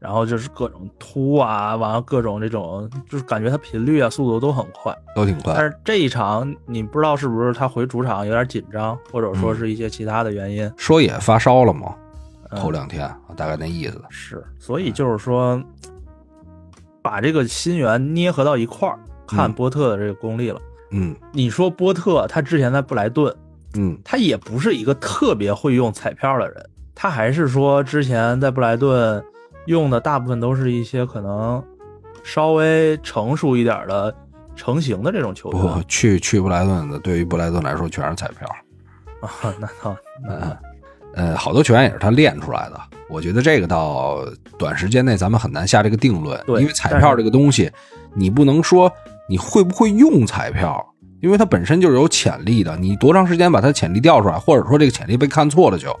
[0.00, 4.96] 然后就是各种突啊，完了各种这种，就是感觉他频率啊、速度都很快。
[5.14, 5.52] 都挺快。
[5.54, 10.72] 但是这一场你不知道是不是他回主场有点紧张，或者说是一些其他的原因。
[10.76, 11.94] 说也发烧了嘛，
[12.50, 14.02] 嗯头两天大概那意思。
[14.08, 15.62] 是，所以就是说，
[17.02, 20.60] 把这个新援捏合到一块儿，看嗯波特的这个功力了。
[20.92, 23.32] 嗯你说波特他之前在布莱顿，
[23.74, 29.22] 嗯他也不是一个特别会用彩票的人，他还是说之前在布莱顿
[29.70, 31.62] 用的大部分都是一些可能
[32.22, 34.14] 稍微成熟一点的
[34.54, 38.46] 成型的这种球不员去去布莱顿的，对于布莱顿来说全是彩票。
[39.20, 40.58] 啊，那倒那
[41.14, 42.80] 呃，好多球员也是他练出来的。
[43.08, 44.24] 我觉得这个到
[44.58, 47.70] 短时间内咱们很难下这个定论，对因为彩票这个东西，
[48.14, 48.92] 你不能说
[49.28, 50.84] 你会不会用彩票，
[51.20, 52.76] 因为它本身就是有潜力的。
[52.76, 55.94] 你多长时间把它潜力调出来，或者说这个潜力被看错了就，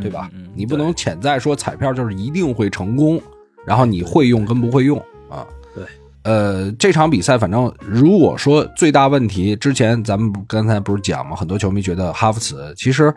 [0.00, 0.30] 对吧？
[0.32, 3.20] 嗯嗯你不能潜在说彩票就是一定会成功，
[3.64, 5.46] 然后你会用跟不会用啊。
[5.74, 5.84] 对，
[6.24, 11.36] 呃，这场比赛反正如果说最大问题，之前咱们刚才不是讲吗？
[11.36, 13.14] 很多球迷觉得哈弗茨其实。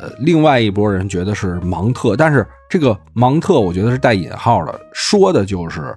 [0.00, 5.92] 呃，另外一拨人觉得是芒特，但是这个芒特我觉得是带引号的，说的就是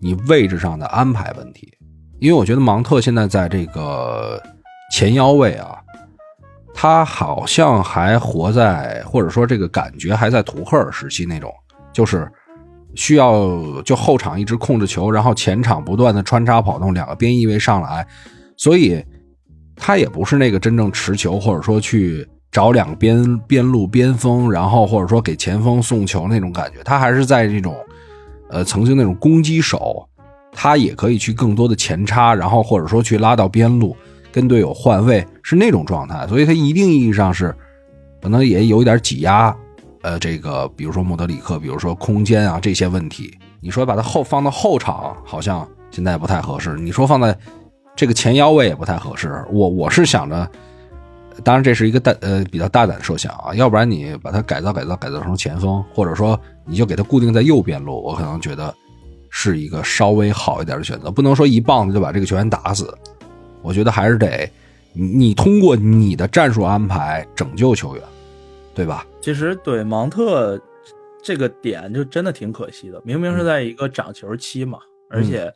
[0.00, 1.70] 你位置上的安排问题。
[2.18, 4.42] 因为我觉得芒特现在在这个
[4.90, 5.76] 前腰位啊，
[6.74, 11.52] 他好像还活在，或者说这个感觉还在图赫尔时期那种，
[11.92, 12.30] 就是
[12.94, 18.06] 需要就后场一直控制球，然后前场不断的穿插跑动，两个边翼位上来，
[18.56, 19.04] 所以
[19.76, 22.28] 他也不是那个真正持球或者说去。
[22.52, 27.74] 找两边边路边锋，然后或者说给前锋送球那种感觉，他还是在这种，
[28.50, 30.06] 呃，曾经那种攻击手，
[30.52, 33.96] 他也可以去更多的前插，然后或者说去拉到边路
[34.32, 37.54] 跟队友换位，是那种状态，所以他一定意义上是
[38.20, 39.54] 可能也有一点挤压，
[40.02, 47.36] 呃，这个比如说莫德里克，比如说空间啊这些问题，你说把他后放到后场，好像现在不太合适，你说放在
[47.94, 50.50] 这个前腰位也不太合适，我我是想着。
[51.42, 58.72] 当然，这是一个大呃比较大胆设想啊，要不然你把它改造改造改造成前锋，或者说你就给它固定在右边路，我可能觉得
[59.30, 61.10] 是一个稍微好一点的选择。
[61.10, 62.94] 不能说一棒子就把这个球员打死，
[63.62, 64.50] 我觉得还是得
[64.92, 68.04] 你通过你的战术安排拯救球员，
[68.74, 69.06] 对吧？
[69.20, 70.60] 其实对芒特
[71.22, 75.52] 这个点就真的挺可惜的，明明是在一个涨球期嘛，而且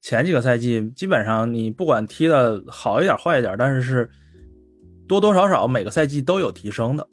[0.00, 4.10] 前几个赛季基本上你不管踢的好一点坏一点，但是是。
[5.08, 7.08] 多多少少每个赛季都有提升的，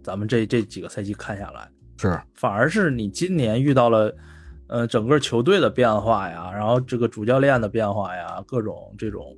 [0.00, 4.14] 咱们这这几个赛季看下来是，反而是你今年遇到了，
[4.68, 9.36] 呃，整个球队的变化呀，然后这个主教练的变化呀，各种这种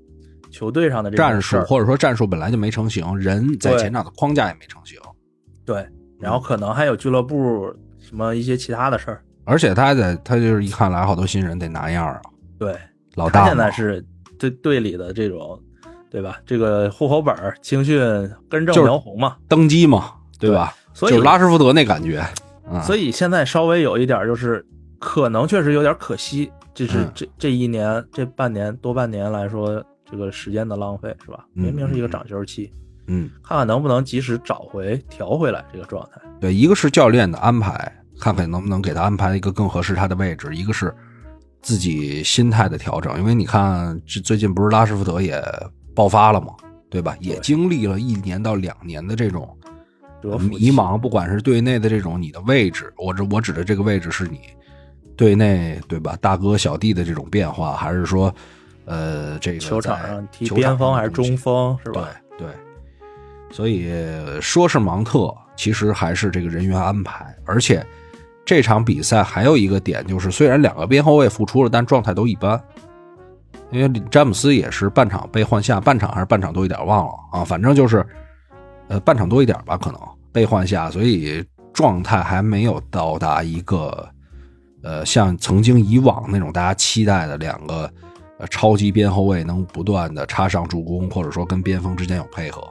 [0.54, 4.98] 球队上的战术，或者说战术本来就没成型，人在前场的框架也没成型，
[5.64, 5.84] 对，
[6.20, 12.22] 然后可能还有俱乐部什么一些其他的事儿，而且他还得他就是一看来好多新人得拿样啊，
[12.58, 12.74] 对，
[13.16, 14.04] 老大现在是
[14.38, 15.60] 队队里的这种。
[16.10, 16.38] 对吧？
[16.46, 17.98] 这个户口本青训
[18.48, 20.72] 根正苗红嘛，登基嘛，对吧？
[20.92, 22.24] 所以就是拉什福德那感觉。
[22.84, 24.64] 所以现在稍微有一点，就是
[25.00, 31.46] 可能确实有点可惜，就是嗯这这一年这半年多半年来说，这个时间的浪费是吧？
[31.52, 32.70] 明明是一个涨休期，
[33.06, 36.20] 嗯，看看能不能及时找回调回来这个状态。
[36.40, 40.94] 对，一个是教练的安排，看看能不能给他安排一个更合适他的位置；一个是
[41.62, 45.42] 自己心态的调整，因为你看这最近不是拉什福德也。
[45.96, 46.48] 爆发了嘛，
[46.90, 47.16] 对吧？
[47.20, 49.56] 也经历了一年到两年的这种
[50.40, 54.40] 迷茫，不管是队内的这种你的位置，我这我指的这个位置是你
[55.16, 56.18] 队内对吧？
[56.20, 58.34] 大哥小弟的这种变化，还是说
[58.84, 62.08] 呃这个球场上踢球边锋还是中锋是吧？
[62.38, 62.54] 对对，
[63.50, 63.90] 所以
[64.40, 67.84] 说是芒特，其实还是这个人员安排，而且
[68.44, 72.60] 这场比赛还有一个点就是，虽然两个边后卫复出了，但状态都一般。
[73.70, 78.06] 因为詹姆斯也是半场被换下，半场还是半场多一点，忘了啊，反正就是，
[78.86, 84.08] 呃，半场多一点吧，可能被换下，所以状态还没有到达一个，
[84.82, 87.90] 呃，像曾经以往那种大家期待的两个，
[88.38, 92.62] 呃，超级边后卫能不断的插上助攻，或者说跟边锋之间有配合，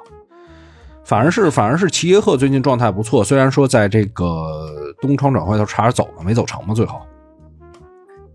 [1.04, 7.02] 反而是反而是齐耶赫最近状态不错，虽然说在这个东窗转会头差点走了，没走成嘛，最后，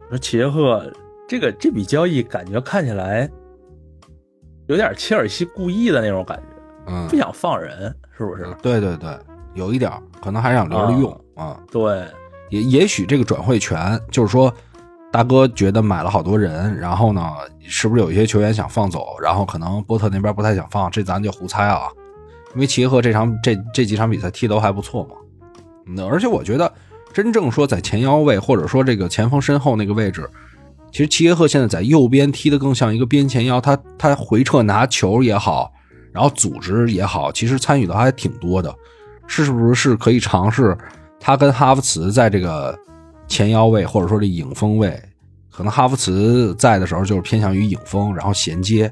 [0.09, 0.91] 说齐耶赫。
[1.31, 3.29] 这个这笔交易感觉看起来
[4.67, 8.47] 有点切尔西故意的那种感觉，嗯，不想放人，是不是？
[8.63, 9.11] 对对对，
[9.53, 11.61] 有一点可能还想留着用啊。
[11.71, 12.03] 对，
[12.49, 14.51] 也也许这个转会权就是说，
[15.19, 17.21] 大哥觉得买了好多人，然后呢，
[17.67, 19.17] 是不是有一些球员想放走？
[19.21, 21.89] 然后可能波特那边不太想放，这咱就胡猜啊。
[22.55, 25.17] 因为齐耶赫这场这这几场比赛踢都还不错嘛，
[25.89, 26.73] 那而且我觉得
[27.13, 30.31] 真正说在前腰位或者说这个前锋身后那个位置。
[30.93, 35.73] 其实齐耶赫现在在右边踢的更像一个边前腰，他他回撤拿球也好，
[36.13, 38.73] 然后组织也好，其实参与的还挺多的，
[39.27, 40.79] 是不是是可以尝试
[41.19, 42.79] 他跟哈弗茨在这个
[43.27, 44.99] 前腰位或者说这影锋位，
[45.59, 48.89] 可能哈弗茨在的时候就是偏向于影锋，然后衔接；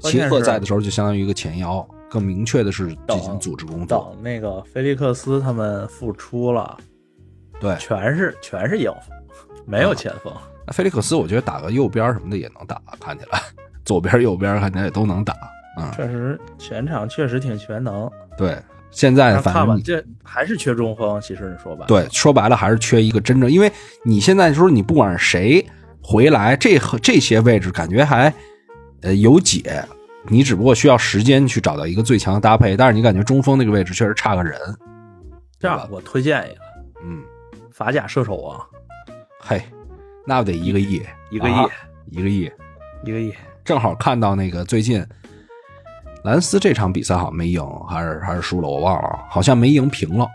[0.00, 4.12] 齐赫在的时候就相当于一个前腰，更明确的是进行组织工作。
[4.12, 6.76] 等那个菲利克斯他们复出了，
[7.58, 10.30] 对，全是全是影锋，没有前锋。
[10.66, 13.40] 那菲利克斯，我觉得打个右边什么的也能打，看起来
[13.82, 15.34] 左边右边看起来也都能打。
[15.80, 18.10] 嗯，确实全场确实挺全能。
[18.36, 18.58] 对，
[18.90, 21.18] 现在反正这还是缺中锋。
[21.22, 23.72] 其实你说吧，对，说白了还是缺一个真正，因为
[24.04, 25.66] 你现在说你不管是谁
[26.06, 28.32] 回来，这这些位置感觉还
[29.00, 29.82] 呃有解，
[30.28, 34.60] 你只不过需要时间去找到一个最强的搭配，但是你感觉中锋那个位置确实差个人。
[35.58, 36.60] 这样，我推荐一个，
[37.02, 37.22] 嗯，
[37.72, 38.60] 法甲射手王，
[39.40, 39.62] 嘿，
[40.26, 41.54] 那不得一个亿，一个亿，
[42.10, 42.52] 一个亿，
[43.06, 43.32] 一个亿。
[43.64, 45.02] 正好看到那个最近
[46.22, 50.28] 兰斯这场比赛好像没赢，还是还是输了，我忘了，好像没赢平了。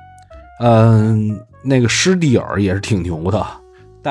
[0.62, 3.46] 嗯，那个施蒂尔也是挺牛的，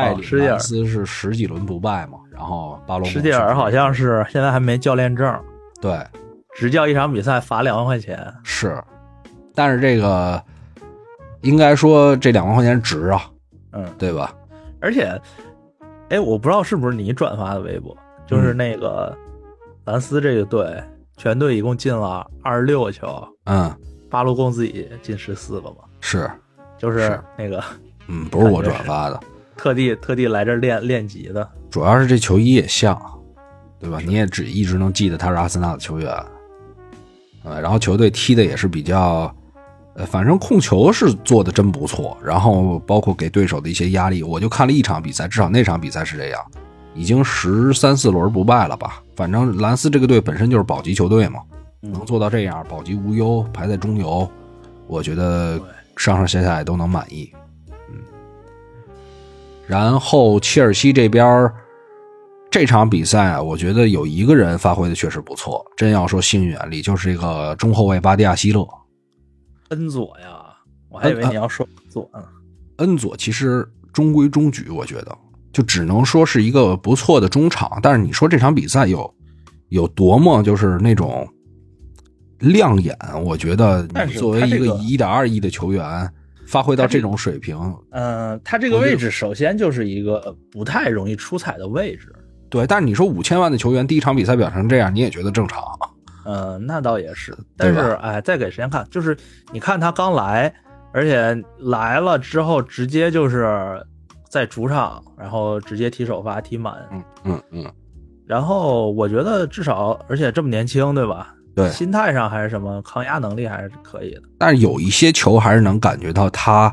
[0.03, 2.19] 带领兰斯是十几轮不败嘛。
[2.31, 5.39] 然后巴罗施蒂尔好像是现在还没教练证，
[5.81, 5.99] 对，
[6.55, 8.33] 执教一场比赛罚两万块钱。
[8.45, 8.81] 是，
[9.55, 10.41] 但是这个
[11.41, 13.23] 应该说这两万块钱值啊，
[13.73, 14.33] 嗯，对吧？
[14.81, 15.21] 而且，
[16.11, 19.13] 哎，我不知道是不是你转发的微博，就是那个
[19.85, 20.81] 兰斯这个队
[21.17, 23.75] 全队一共进了二十六个球，嗯，
[24.09, 26.31] 巴洛贡自己进十四个嘛，是，
[26.77, 27.61] 就是那个，
[28.07, 29.19] 嗯，不是我转发的，
[29.59, 31.47] 特地特地来这练练级的。
[31.69, 32.99] 主要是这球衣也像，
[33.79, 33.99] 对吧？
[34.07, 36.11] 你也只一直能记得他是阿森纳的球员，
[37.45, 39.31] 呃，然后球队踢的也是比较，
[39.95, 46.41] 呃，反正控球是做的真不错，然后包括给对手的一些压力，我就看了一场比赛，至少那场比赛是这样，
[46.95, 49.03] 已经十三四轮不败了吧？
[49.17, 51.41] 反正兰斯这个队本身就是保级球队嘛，
[51.81, 54.29] 能做到这样，保级无忧，排在中游，
[54.87, 55.61] 我觉得
[55.97, 57.31] 上上下下也都能满意。
[59.69, 61.53] 然后切尔西这边
[62.51, 65.63] 这场比赛啊，我觉得有一个人发挥的确实不错。
[65.77, 68.67] 真要说幸运案例，就是这个中后卫巴蒂亚希勒。
[69.69, 70.41] 恩佐呀，
[70.89, 72.25] 我还以为你要说恩佐呢。
[72.77, 75.15] 恩佐其实中规中矩，我觉得
[75.53, 77.79] 就只能说是一个不错的中场。
[77.83, 79.15] 但是你说这场比赛有
[79.69, 81.29] 有多么就是那种
[82.39, 86.11] 亮眼，我觉得你作为一个一点二亿的球员。
[86.49, 87.59] 发挥到这种水平，
[87.91, 92.11] 嗯，他这个位置首先就是一个不太容易出彩的位置。
[92.49, 95.63] 对，但是你说五千万的球员第一场比赛表现成这样，你也觉得正常？
[96.25, 97.37] 嗯，那倒也是。
[97.55, 99.15] 但是，哎，再给时间看，就是
[99.53, 100.51] 你看他刚来，
[100.93, 103.47] 而且来了之后直接就是
[104.31, 107.73] 在主场，然后直接踢首发踢满，嗯嗯嗯。
[108.27, 111.35] 然后我觉得至少，而且这么年轻，对吧？
[111.59, 116.73] 对，心态上还是什么抗压能力还是可以的，但是有一些球还是能感觉到他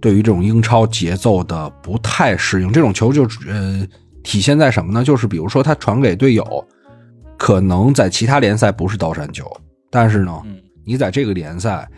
[0.00, 2.72] 对于这种英超节奏的不太适应。
[2.72, 3.86] 这种球就呃
[4.24, 5.04] 体现在什么呢？
[5.04, 6.66] 就是比如说他传给队友，
[7.38, 9.48] 可能在其他联赛不是倒山球，
[9.92, 10.42] 但是呢，
[10.84, 11.88] 你在这个联赛，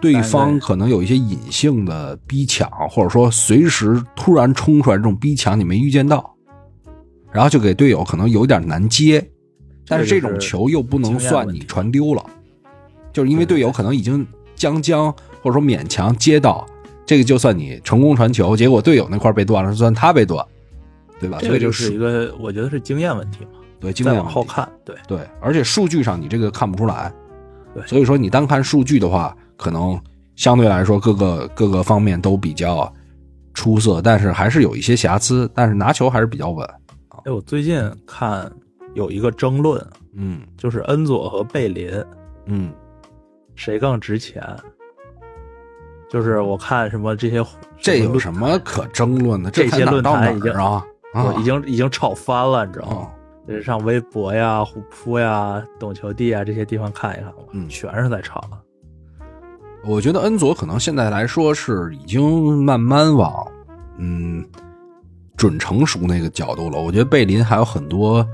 [0.00, 6.34] 对方可能有一些隐性的逼抢，或者说随时突然冲出来这种逼抢，你没预见到，
[7.30, 9.22] 然后就给队友可能有点难接。
[9.88, 12.24] 但是这种球又不能算你传丢了，
[13.12, 15.10] 就是因为队友可能已经将将
[15.42, 16.66] 或者说勉强接到，
[17.06, 20.44] 这个就算你成功传球，结果队友那块被断了，算他被断，
[21.18, 21.38] 对吧？
[21.40, 23.52] 这个就是一个我觉得是经验问题嘛。
[23.80, 27.12] 对，经验往后看，对对，而且数据上你这个看不出来，
[27.74, 29.98] 对，所以说你单看数据的话，可能
[30.36, 32.92] 相对来说各个各个方面都比较
[33.54, 36.68] 出色，但是还是有一些瑕疵，但是拿球还是比较稳。
[37.24, 38.52] 哎，我最近看。
[38.98, 39.80] 有一个争论，
[40.14, 41.88] 嗯，就是恩佐和贝林，
[42.46, 42.72] 嗯，
[43.54, 44.42] 谁更值钱？
[46.10, 47.40] 就是我看什么这些，
[47.76, 49.52] 这有什么可争论的？
[49.52, 50.82] 这些论坛已经啊，
[51.14, 53.08] 我已经已经炒翻了，你知道吗？
[53.46, 58.42] 就是上微博呀、虎扑呀、懂球帝啊这些地方看一看，嗯，全是在炒。
[59.84, 63.46] 我觉得恩佐可能现在来说是已经慢慢往
[63.96, 64.44] 嗯
[65.36, 66.80] 准成熟那个角度了。
[66.80, 68.26] 我觉得贝林还有很多。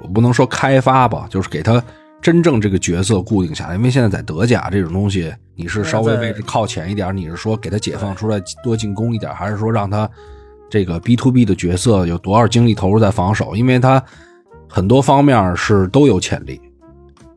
[0.00, 1.82] 我不能说开发吧，就是给他
[2.20, 3.76] 真正这个角色固定下来。
[3.76, 10.08] 因为现在在德甲这种东西，你是稍微位置靠前一点，你是说给他解放出来多进攻一点，还是说让他
[10.68, 13.54] 这个 B to B 的角色有多少精力投入在防守？
[13.54, 14.02] 因为他
[14.68, 16.60] 很多方面是都有潜力，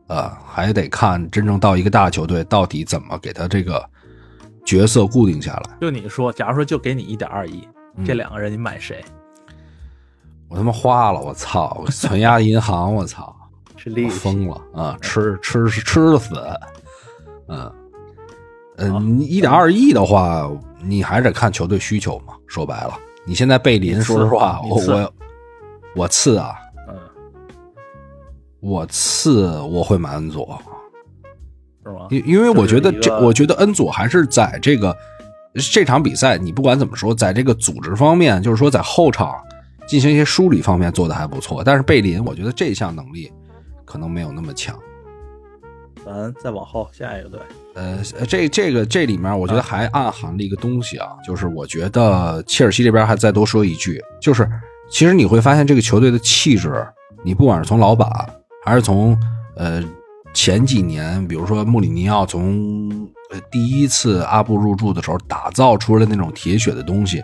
[0.08, 3.82] 呃，还得看真正到一个大球队到底怎么给他这个
[4.64, 5.76] 角色固定下来。
[5.80, 7.66] 就你说，假如说就给你一点二亿，
[8.04, 9.02] 这两个人你买谁？
[10.50, 11.84] 我他妈花了，我操！
[11.90, 13.34] 存压银行，我操！
[13.78, 14.98] 是疯了啊！
[15.00, 16.34] 吃吃吃死，
[17.48, 17.72] 嗯
[18.76, 20.50] 嗯，一点二亿的话，
[20.82, 22.34] 你还得看球队需求嘛。
[22.46, 22.92] 说白了，
[23.24, 25.12] 你现在贝林，说实话，我我
[25.96, 26.56] 我次啊，
[26.88, 26.94] 嗯，
[28.60, 30.60] 我次我会买恩佐，
[31.82, 32.06] 是吗？
[32.10, 34.94] 因因为我觉得这，我觉得恩佐还是在这个
[35.72, 39.34] 这场比赛，你不管怎么说，在这个组织方面，就是说在后场。
[39.90, 43.28] 进行一些梳理方面做的还不错，但是贝林我觉得这项能力
[43.84, 44.78] 可能没有那么强。
[46.04, 47.40] 咱再往后下一个队，
[47.74, 54.48] 呃，这这个这里面我觉得还暗含了一个东西啊，就是我觉得切尔西这边还再多说一句，就是
[54.88, 56.86] 其实你会发现这个球队的气质，
[57.24, 58.08] 你不管是从老板
[58.64, 59.18] 还是从
[59.56, 59.82] 呃
[60.32, 62.88] 前几年，比如说穆里尼奥从
[63.32, 67.20] 呃第一次阿布入驻的时候打造出来那种铁血的东西，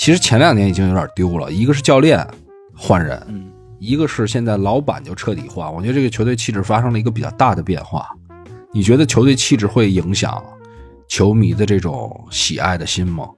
[0.00, 1.52] 其实前两年已经有点丢了。
[1.52, 2.26] 一个是教练
[2.74, 5.70] 换人，嗯，一个是现在老板就彻底换。
[5.70, 8.08] 我觉得这个球队气质发生了一个比较大的变化。
[8.72, 10.42] 你觉得球队气质会影响
[11.06, 13.28] 球迷的这种喜爱的心吗？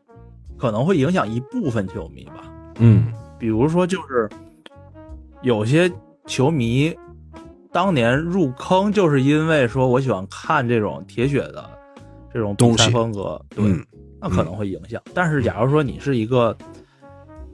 [0.57, 2.45] 可能会影响一部分球迷吧。
[2.79, 4.31] 嗯比如说，就是
[5.43, 5.91] 有些
[6.27, 6.95] 球迷
[7.73, 11.69] 当年入坑，就是因为说我喜欢看这种铁血的
[12.33, 13.85] 这种比赛东西风格，对，嗯，
[14.23, 15.03] 那可能会影响。
[15.12, 16.57] 但是，假如说你是一个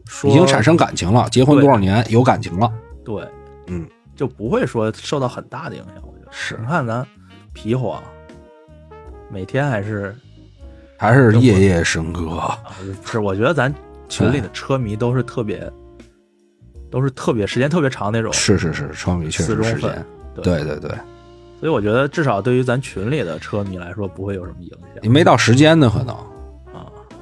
[0.07, 2.71] 说已经产生感情了，结婚多少年有感情了。
[3.05, 3.27] 对，
[3.69, 5.95] 嗯，就不会说受到很大的影响。
[6.03, 7.07] 我觉得是你看咱
[7.55, 8.03] 皮黄，
[9.31, 10.15] 每天还是
[10.99, 12.37] 还是夜夜笙歌。
[12.37, 12.59] 啊，
[13.05, 13.75] 是，我觉得咱
[14.09, 15.71] 群里的车迷都是特别，
[16.91, 20.05] 都是特别时间特别长那种，是是是，车迷确实时间。
[20.35, 20.91] 对对对对，
[21.59, 26.15] 所以我觉得至少对于咱群里的车迷来说，不会有什么影响你没到时间呢，可能。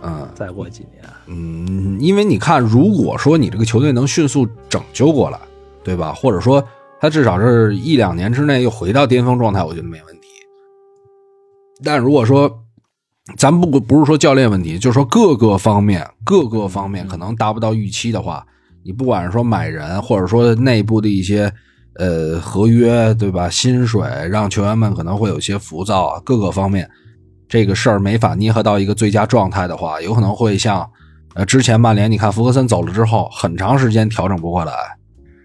[0.07, 0.21] 啊。
[0.23, 5.39] 嗯再过几年，嗯，因为你看，如果说你这个球队能迅速拯救过来，
[5.83, 6.13] 对吧？
[6.13, 6.63] 或者说
[7.01, 10.29] 他至少是一两年之内又回到巅峰状态，我觉得没问题。
[11.85, 12.51] 但如果说
[13.37, 18.47] 咱不不是说教练问题，就是说各个方面各个方面可能达不到预期的话，
[18.85, 21.53] 你不管是说买人，或者说内部的一些
[21.97, 23.51] 呃合约，对吧？
[23.51, 26.89] 薪水让球员们可能会有些浮躁啊，各个方面
[27.49, 30.89] 这个事儿没法捏合到一个最佳状态的话，有可能会像
[31.35, 34.73] 呃之前曼联，你看福格森走了之后，很长时间调整不过来，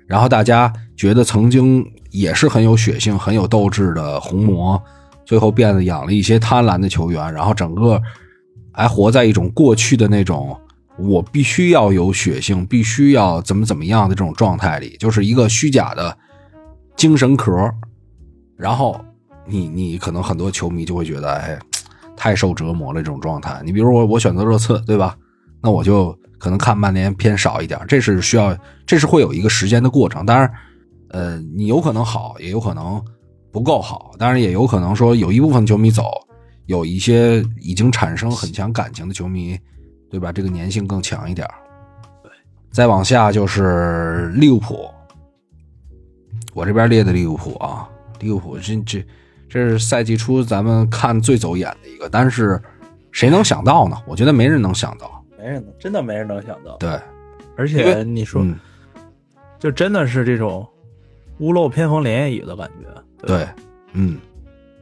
[0.07, 4.81] 然后大家觉得曾经也是很有血性、很有斗志的红魔，
[5.25, 8.01] 最后变得养了一些贪婪的球员，然后整个
[8.71, 10.59] 还活在一种过去的那种
[10.97, 16.17] 我必须要有血性，必须要怎么怎么样的这种状态里，就是一个虚假的
[16.95, 17.53] 精神壳。
[18.57, 18.99] 然后
[19.47, 21.57] 你你可能很多球迷就会觉得，哎，
[22.21, 23.59] 太受折磨了这种状态。
[23.65, 25.17] 你比如我我选择热刺，对吧？
[25.59, 28.55] 那我就可能看曼联偏少一点，这是需要，
[28.85, 30.23] 这是会有一个时间的过程。
[30.23, 30.53] 当然，
[31.09, 33.03] 呃，你有可能好，也有可能
[33.51, 36.11] 不够好，当然也有可能说有一部分球迷走，
[36.67, 39.57] 有一些已经产生很强感情的球迷，
[40.11, 40.31] 对吧？
[40.31, 41.47] 这个粘性更强一点。
[42.21, 42.31] 对，
[42.69, 44.87] 再往下就是利物浦，
[46.53, 49.05] 我这边列的利物浦啊，利物浦这这这
[49.59, 52.61] 是赛季初咱们看最走眼的一个，但是
[53.11, 53.97] 谁能想到呢？
[54.05, 55.23] 我觉得没人能想到。
[55.37, 56.77] 没人能真的没人能想到。
[56.77, 56.99] 对，
[57.57, 58.59] 而且你说，嗯，
[59.59, 60.67] 就真的是这种
[61.39, 62.87] 屋漏偏逢连夜雨的感觉。
[62.93, 63.47] 吧对，
[63.93, 64.19] 嗯，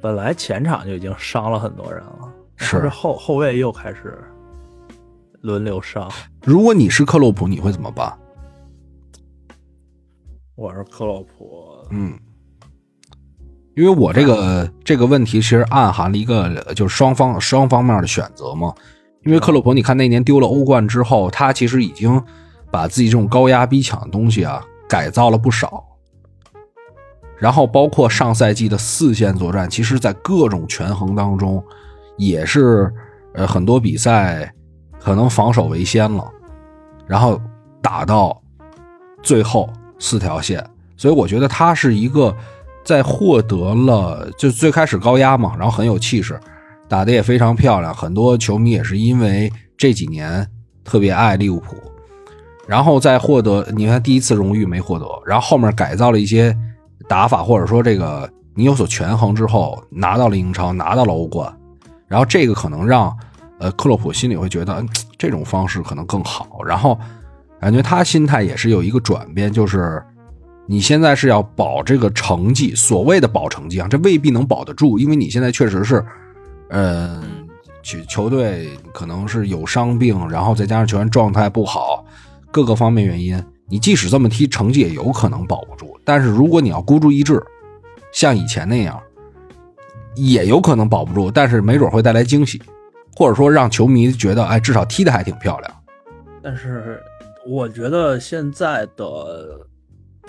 [0.01, 4.17] 本来前场就已经伤了很多人了，是后后后卫又开始
[5.41, 6.11] 轮流伤。
[6.43, 8.13] 如果你是克洛普，你会怎么办？
[10.55, 12.19] 我是克洛普，嗯，
[13.79, 18.73] 因为我这个这个问题其实暗含了一个就是双方双方面的选择嘛。
[19.23, 22.21] 因为克洛普，你看那年丢了欧冠之后，他其实已经
[22.69, 25.81] 把自己这种高压逼抢的东西啊改造了不少。
[27.37, 31.63] 然后包括上赛季的四线作战，其实在各种权衡当中，
[32.17, 32.93] 也是
[33.33, 34.53] 呃很多比赛
[34.99, 36.29] 可能防守为先了，
[37.07, 37.39] 然后
[37.81, 38.41] 打到
[39.23, 39.69] 最后
[39.99, 40.61] 四条线，
[40.97, 42.35] 所以我觉得他是一个
[42.89, 46.39] 在获得了就最开始高压嘛，然后很有气势，
[46.87, 50.43] 打的也非常漂亮，很多球迷也是因为这几年
[50.83, 51.75] 特别爱利物浦，
[52.67, 56.51] 然后再获得你看第一次荣誉没获得，然后后面改造了一些
[57.07, 61.55] 打法，或者说这个你有所权衡之后拿到了英超，拿到了欧冠，
[62.07, 63.15] 然后这个可能让
[63.59, 64.83] 呃克洛普心里会觉得、
[65.15, 66.99] 这种方式可能更好，然后
[67.61, 70.01] 感觉他心态也是有一个转变，就是
[70.71, 76.05] 你现在是要保这个成绩，所谓的保成绩啊，这未必能保得住，因为你现在确实是，
[76.69, 77.23] 呃，
[77.81, 82.05] 球球队可能是有伤病，然后再加上球员状态不好，
[82.51, 85.99] 各个方面原因，你即使这么踢，成绩也有可能保不住。
[86.05, 87.43] 但是如果你要孤注一掷，
[88.13, 89.01] 像以前那样，
[90.15, 92.61] 也有可能保不住，但是没准会带来惊喜，
[93.15, 95.73] 或者说让球迷觉得，哎，至少踢得还挺漂亮。
[96.43, 97.01] 但是
[97.47, 99.65] 我觉得现在的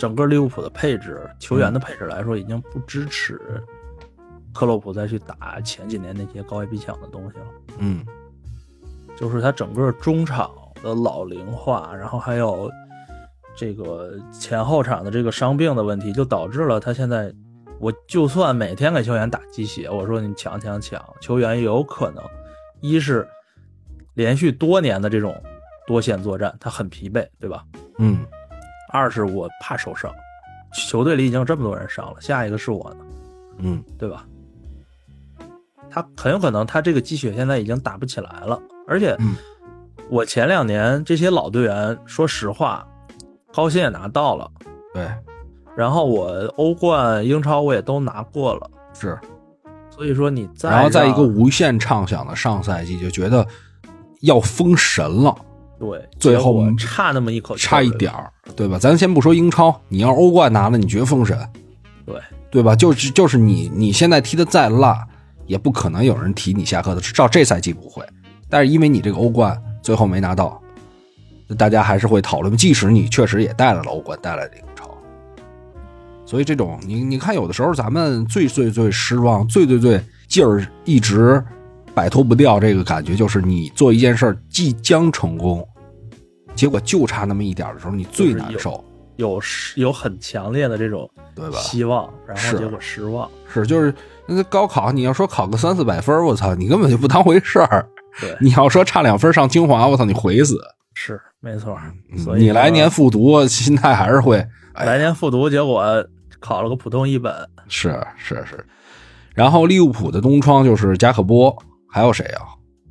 [0.00, 3.38] 整个利物浦的配置，球员的配置来说，已经不支持
[4.54, 7.44] 克洛普再去打前几年那些高位逼抢的东西了。
[7.80, 8.02] 嗯
[9.14, 10.50] 就是他整个中场
[10.82, 12.70] 的老龄化，然后还有
[13.54, 17.30] 这个前后场的这个伤病的问题，就导致了他现在，
[17.78, 22.24] 我就算每天给球员打鸡血，我说你抢抢抢，球员也有可能
[22.80, 23.28] 一是
[24.14, 25.38] 连续多年的这种
[25.86, 27.62] 多线作战，他很疲惫，对吧？
[27.98, 28.24] 嗯
[28.92, 30.12] 二是我怕受伤，
[30.72, 33.04] 球队里已经有这么多人伤了，下一个是我呢，
[33.58, 34.26] 嗯对吧？
[35.90, 39.34] 他很有可能他这个积雪现在已经打不起来了，而且嗯
[40.08, 42.86] 我前两年这些老队员，说实话，
[43.52, 44.50] 高薪也拿到了，
[44.94, 45.08] 对，
[45.76, 49.18] 然后我欧冠、英超我也都拿过了，是。
[49.90, 53.46] 所以说你再然后在一个无限畅想的上赛季，就觉得
[54.22, 55.36] 要封神了，
[55.80, 58.78] 对最后差那么一口气，差一点儿，对吧？
[58.78, 61.36] 咱先不说英超，你要是欧冠拿了，你绝封神，
[62.04, 62.20] 对
[62.50, 62.76] 对吧？
[62.76, 64.94] 就是就是你你现在踢的再烂，
[65.46, 68.04] 也不可能有人提你下课的，至少这赛季不会。
[68.50, 70.60] 但是因为你这个欧冠最后没拿到，
[71.56, 72.54] 大家还是会讨论。
[72.54, 74.94] 即使你确实也带来了欧冠，带来了英超，
[76.26, 81.42] 所以这种你你看，有的时候咱们最最最失望、最最最劲儿一直
[81.94, 85.66] 摆脱不掉这个感觉，就是你做一件事儿即将成功，
[86.60, 88.84] 结果就差那么一点儿的时候，你最难受，
[89.16, 91.56] 有失有很强烈的这种对吧？
[91.58, 93.94] 希望，然后结果失望，是，就是
[94.26, 97.88] 那高考，你要说考个三四百分儿，我操，你根本就不当回事儿。
[98.20, 100.58] 对， 你要说差两分上清华，我操，你毁死。
[100.92, 101.78] 是没错。
[102.18, 105.82] 所以嗯你来年复读，心态还是会，哎来年复读，结果
[106.40, 107.34] 考了个普通一本，
[107.68, 108.62] 是是是。
[109.32, 111.56] 然后利物浦的东窗就是加可波，
[111.88, 112.42] 还有谁啊？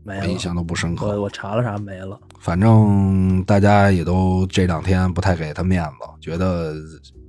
[0.03, 0.39] 没了印。
[0.39, 1.05] 象都不深刻。
[1.05, 2.17] 我我查了查，没了。
[2.39, 6.73] 反正大家也都这两天不太给他面子，觉得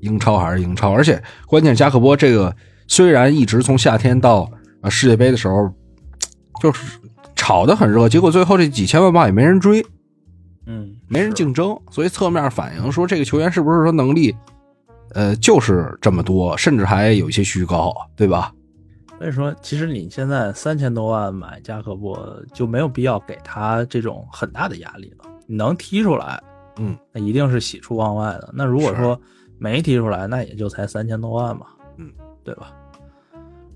[0.01, 2.55] 英超还是英超，而且关键加克波这个
[2.87, 4.51] 虽然一直从夏天到
[4.83, 5.73] 呃世界杯的时候，
[6.61, 6.99] 就是
[7.35, 9.85] 炒得很热，结果最后这几千万镑也没人追，
[10.67, 14.35] 嗯，没人竞争，所以侧面反映说这个球员是不是说能力，
[15.15, 18.53] 呃，就是这么多，甚至还有一些虚高，对吧？
[19.21, 25.27] 所以说，其实你现在三千多万买加克波，就没有必要给他这种很大的压力了。
[25.47, 26.43] 你能踢出来，
[26.79, 28.49] 嗯，那一定是喜出望外的。
[28.55, 29.21] 那如果说
[29.59, 31.66] 没踢出来，那也就才三千多万嘛，
[31.99, 32.11] 嗯，
[32.43, 32.75] 对吧？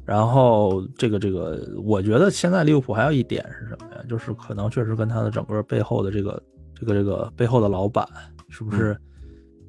[0.06, 4.02] 然后这个这个，我觉得现在利物浦还有一点是什么呀？
[4.08, 6.42] 就是可能确实跟他的整个背后的这个
[6.74, 8.08] 这个这个背后的老板
[8.48, 8.98] 是不是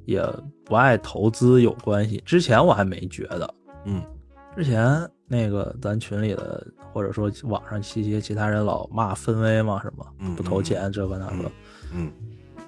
[0.06, 0.26] 也
[0.64, 2.24] 不爱投资有关系？
[2.26, 3.54] 之前我还没觉得，
[3.84, 4.02] 嗯，
[4.56, 11.52] 之前那个咱群里的或者说网上一些其他人老骂分威嘛，什么嗯不投钱这个那个，
[11.94, 12.12] 嗯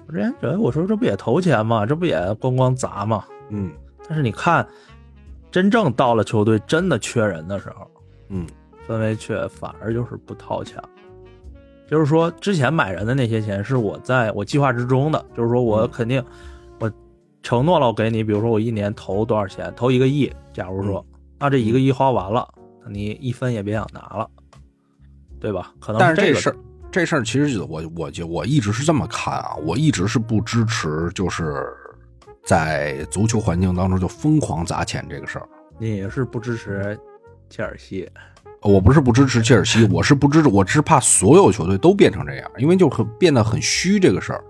[0.06, 1.86] 我之前觉得我说这不也投钱吗？
[1.86, 3.24] 这不也咣咣砸吗？
[3.50, 3.70] 嗯
[4.08, 4.66] 但是你看，
[5.50, 7.90] 真正到了球队真的缺人的时候，
[8.28, 8.46] 嗯
[8.86, 10.82] 分威却反而就是不掏钱。
[11.86, 16.22] 就是说，之前买人的那些钱是我在我计划之中的，就是说我嗯肯定
[16.78, 16.90] 我
[17.42, 21.04] 承诺了我给你，比如说我一年投多少钱，投一个亿，假如说，
[21.38, 22.48] 那这一个亿花完了，
[22.88, 24.28] 你一分也别想拿了，
[25.38, 25.72] 对吧？
[25.78, 26.56] 可能但是这事儿，
[26.90, 31.64] 这事儿其实我我就我一直是这么看啊，我一直是不支持，就是
[32.44, 35.48] 在足球环境当中就疯狂砸钱这个事儿。
[35.78, 36.98] 你也是不支持
[37.48, 38.10] 切尔西，
[38.62, 44.42] 我不是不支持切尔西，我是不支持，我是怕所有球队都变成这样，因为就很变得很虚这个事儿。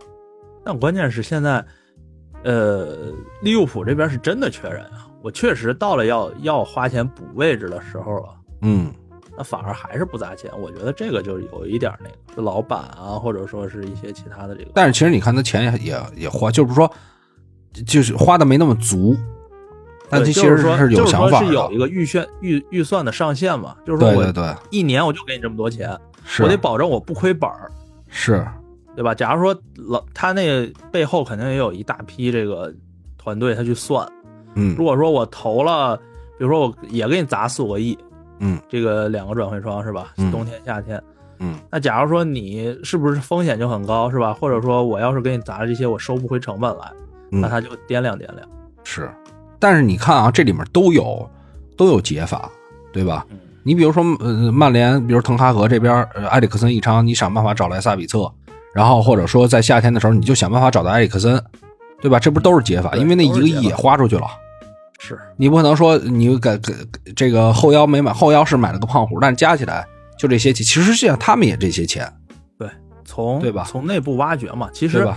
[0.64, 1.64] 但关键是现在，
[2.44, 3.12] 呃，
[3.42, 5.07] 利物浦这边是真的缺人啊！
[5.28, 8.28] 我确实到了要要花钱补位置的时候了，
[8.62, 8.90] 嗯，
[9.36, 10.50] 那反而还是不砸钱。
[10.58, 14.70] 我觉得这个就有一点那个，就老板啊，或者说是一些其他的这个。
[14.72, 16.90] 但是其实你看他钱也也也花，就是说，
[17.86, 19.14] 就是花的没那么足，
[20.08, 21.40] 但对其实就是说有想法。
[21.40, 27.70] 就是说是有一个预算预预算的上限嘛，就是说我对对对，一年我就给你这么多钱，是我得保证我不亏本儿，
[28.08, 28.42] 是，
[28.96, 29.14] 对吧？
[29.14, 32.72] 假如说老他那个背后肯定也有一大批这个
[33.18, 34.10] 团队他去算，
[34.58, 35.96] 嗯如果说我投了，
[36.36, 37.96] 比如说我也给你砸四五个亿，
[38.40, 40.12] 嗯这个两个转会窗是吧？
[40.16, 41.00] 嗯冬天夏天，
[41.38, 44.34] 嗯那假如说你是不是风险就很高是吧？
[44.34, 46.90] 或者说我要是给你砸了这些，我收不回成本来，
[47.30, 48.38] 嗯那他就掂量掂量。
[48.84, 49.08] 是。
[49.60, 51.28] 但是你看啊，这里面都有
[51.76, 52.50] 都有解法，
[52.92, 53.26] 对吧？
[53.30, 58.32] 嗯，你比如说，呃，曼联，比如滕哈格这边，呃，埃里克森一伤，你想办法找来萨比策，
[58.72, 61.42] 然后或者说在夏天的时候，你就想办法找到埃里克森，
[62.00, 62.20] 对吧？
[62.20, 62.94] 这不都是解法？
[62.94, 64.28] 因为那一个亿也花出去了，
[64.98, 66.72] 是你不可能说你给给
[67.04, 69.86] 给这个后腰没买，后腰是买了个胖虎，但是加起来
[70.18, 72.12] 就这些钱，其实实际上他们也这些钱，
[72.58, 72.68] 对
[73.04, 74.68] 从对吧从内部挖掘嘛。
[74.72, 75.08] 其实？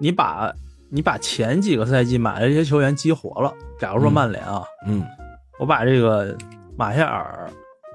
[0.00, 0.52] 你把
[0.90, 5.04] 你把前几个赛季买的这些球员激活了，假如说嗯曼联啊，嗯
[5.58, 6.36] 我把这个
[6.76, 7.50] 马歇尔、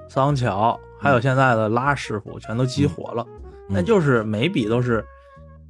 [0.06, 3.26] 桑乔还有现在的拉师傅全都激活了，
[3.70, 5.02] 那嗯就是每笔都是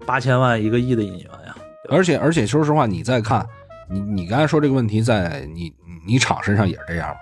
[0.05, 1.55] 八千万一个亿的引援呀。
[1.89, 3.47] 而且而且说实话，你再看，
[3.95, 5.72] 你你刚才说这个问题在你
[6.05, 7.16] 你厂身上也是这样吗？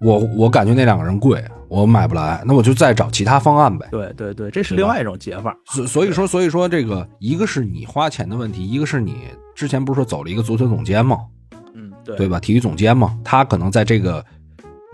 [0.00, 3.86] 我我感觉那两个人贵，我买不来，那我就再找其他方案呗。
[3.90, 5.56] 对对对，这是另外一种解法。
[5.66, 11.18] 所所以说所以说这个一个是你花钱的问题，一个是你之前不是说走了一个足球总监吗？
[11.74, 12.40] 嗯，对对吧？
[12.40, 14.22] 体育总监嘛，他可能在这个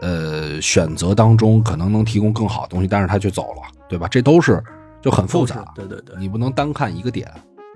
[0.01, 4.07] 呃选择当中可能能提供更好的东西，但是他却走了，对吧？
[4.07, 4.63] 这都是
[5.01, 7.29] 就很复杂，对对对，你不能单看一个点。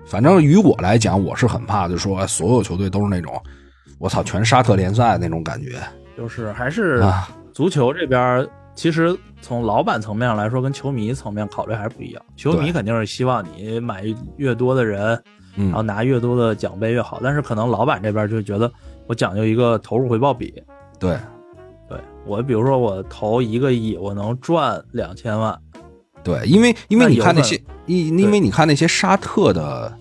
[0.07, 3.33] 反正于我来讲，我是很怕，就说所有球队都是那种
[3.99, 5.81] 我操全沙特联赛那种感觉
[6.17, 7.29] 就是还是啊。
[7.53, 12.23] 足球这边，其实从老板层面上来说，跟球迷层面考虑还是不一样。
[12.35, 14.03] 球迷肯定是希望你买
[14.35, 15.19] 越多的人，
[15.55, 18.71] 嗯然后拿越多的奖杯越好，但是可能老板这边就觉得
[19.07, 20.53] 我讲究一个投入回报比。
[20.99, 21.17] 对
[21.89, 21.97] 对
[22.27, 25.59] 我，比如说我投一个亿，我能赚两千万，
[26.23, 29.91] 对，因为因为你看那些，因因为你看那些沙特的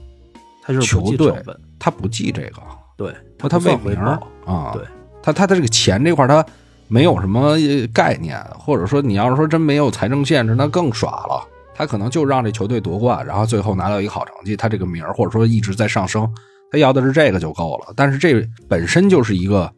[0.63, 1.33] 他就是球队。
[1.79, 2.63] 他不记这个，
[2.97, 3.99] 对，他他不为名。
[4.47, 4.83] 啊，对，
[5.23, 6.45] 他他的这个钱这块他
[6.89, 11.47] 没有什么呃概念，或者说你要是说真没有财政限制，那更耍了。
[11.75, 16.27] 他可能就让这球队夺冠，然后最后拿到一个好成绩，他这个名儿或者说一直在上升，
[16.73, 17.93] 他要的是这个就够了。
[17.95, 19.71] 但是这本身就是一个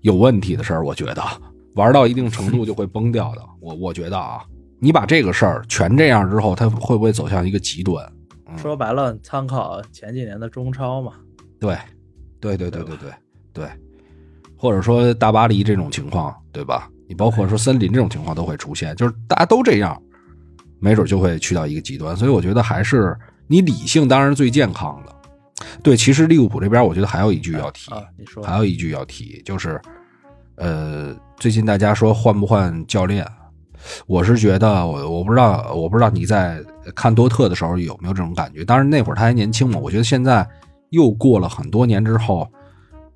[0.00, 1.22] 有问题的事儿，我觉得
[1.74, 3.42] 玩到一定程度就会崩掉的。
[3.60, 4.42] 我我觉得啊，
[4.84, 8.04] 你把这个事儿全这样之后，他会不会走向一个极端？
[8.46, 11.12] 嗯说白了，参考前几年的中超嘛。
[11.58, 11.74] 对，
[12.38, 13.10] 对对对对对
[13.54, 13.68] 对，
[14.58, 16.86] 或者说大巴黎这种情况，对吧？
[17.08, 20.00] 你包括说森林这种情况都会出现，就是大家都这样，
[20.78, 22.14] 没准就会去到一个极端。
[22.14, 23.16] 所以我觉得还是
[23.46, 25.12] 你理性当然是最健康的。
[25.82, 29.80] 对，其实利物浦这边我觉得还有一句要提，啊，你说还有一句要提，就是
[30.56, 33.26] 呃，最近大家说换不换教练，
[34.06, 36.62] 我是觉得我我不知道我不知道你在
[36.94, 38.64] 看多特的时候有没有这种感觉。
[38.64, 40.46] 当然那会儿他还年轻嘛，我觉得现在
[40.90, 42.48] 又过了很多年之后，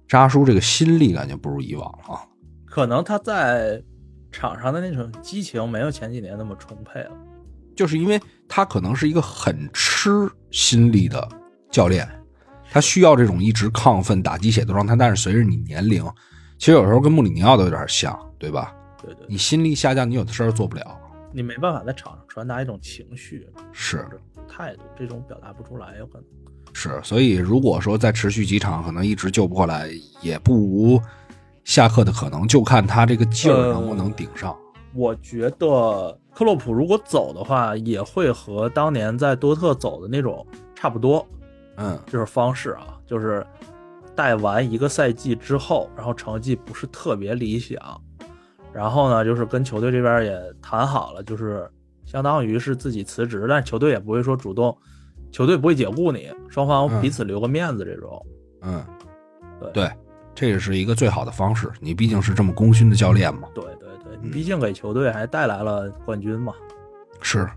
[0.07, 2.21] 扎叔这个心力感觉不如以往了。
[2.67, 3.83] 可能他在
[4.31, 7.11] 场上的那种激情没有前几年那么充沛了。
[7.75, 11.29] 就是因为他可能是一个很吃心力的
[11.71, 12.09] 教练，
[12.71, 14.97] 他需要这种一直亢奋、打鸡血的状态。
[14.97, 16.05] 但是随着你年龄，
[16.59, 18.75] 其实有时候跟穆里尼奥都有点像，对吧？
[19.03, 21.01] 对对，你心力下降，你有的事儿做不了。
[21.33, 24.09] 你没办法在场上传达一种情绪、是
[24.49, 26.25] 态度，这种表达不出来，有可能。
[26.73, 29.91] 是，所以如果说再持续几场，可能一直救不过来，
[30.23, 31.01] 也不无
[31.65, 34.57] 下课的可能，就看他这个劲儿能不能顶上。
[34.95, 41.27] 我觉得克洛普如果走的话，也会和当年在多特走的那种差不多，
[41.77, 43.47] 嗯就是方式啊，就是
[44.17, 47.79] 带完一个赛季之后，然后成绩不是特别理想，
[48.79, 51.69] 然后呢，就是跟球队这边也谈好了，就是
[52.07, 54.79] 相当于是自己辞职，但是球队也不会说主动，
[55.33, 58.25] 球队不会解雇你，双方嗯彼此留个面子这种。
[58.63, 58.85] 嗯，
[59.59, 59.91] 对对，
[60.33, 61.69] 这也是一个最好的方式。
[61.81, 66.53] 你毕竟是这么功勋的教练嘛，对对对，嗯你毕竟给球队还带来了冠军嘛。
[67.21, 67.49] 是，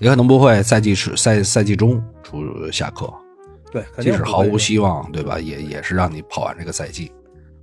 [0.00, 3.10] 也可能不会赛季是赛赛季中出下课，
[3.70, 5.40] 对，即使毫无希望，对吧？
[5.40, 7.10] 也也是让你跑完这个赛季，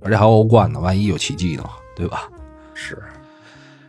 [0.00, 1.64] 而且还有欧冠呢，万一有奇迹呢，
[1.94, 2.28] 对吧？
[2.82, 2.96] 是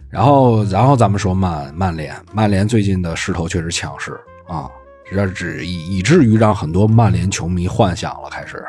[0.10, 4.70] 然后，然后咱们说曼曼联，曼联最近的势头确实强势啊，
[5.10, 8.62] 这只以以至于让很多曼联球迷幻想了，开始。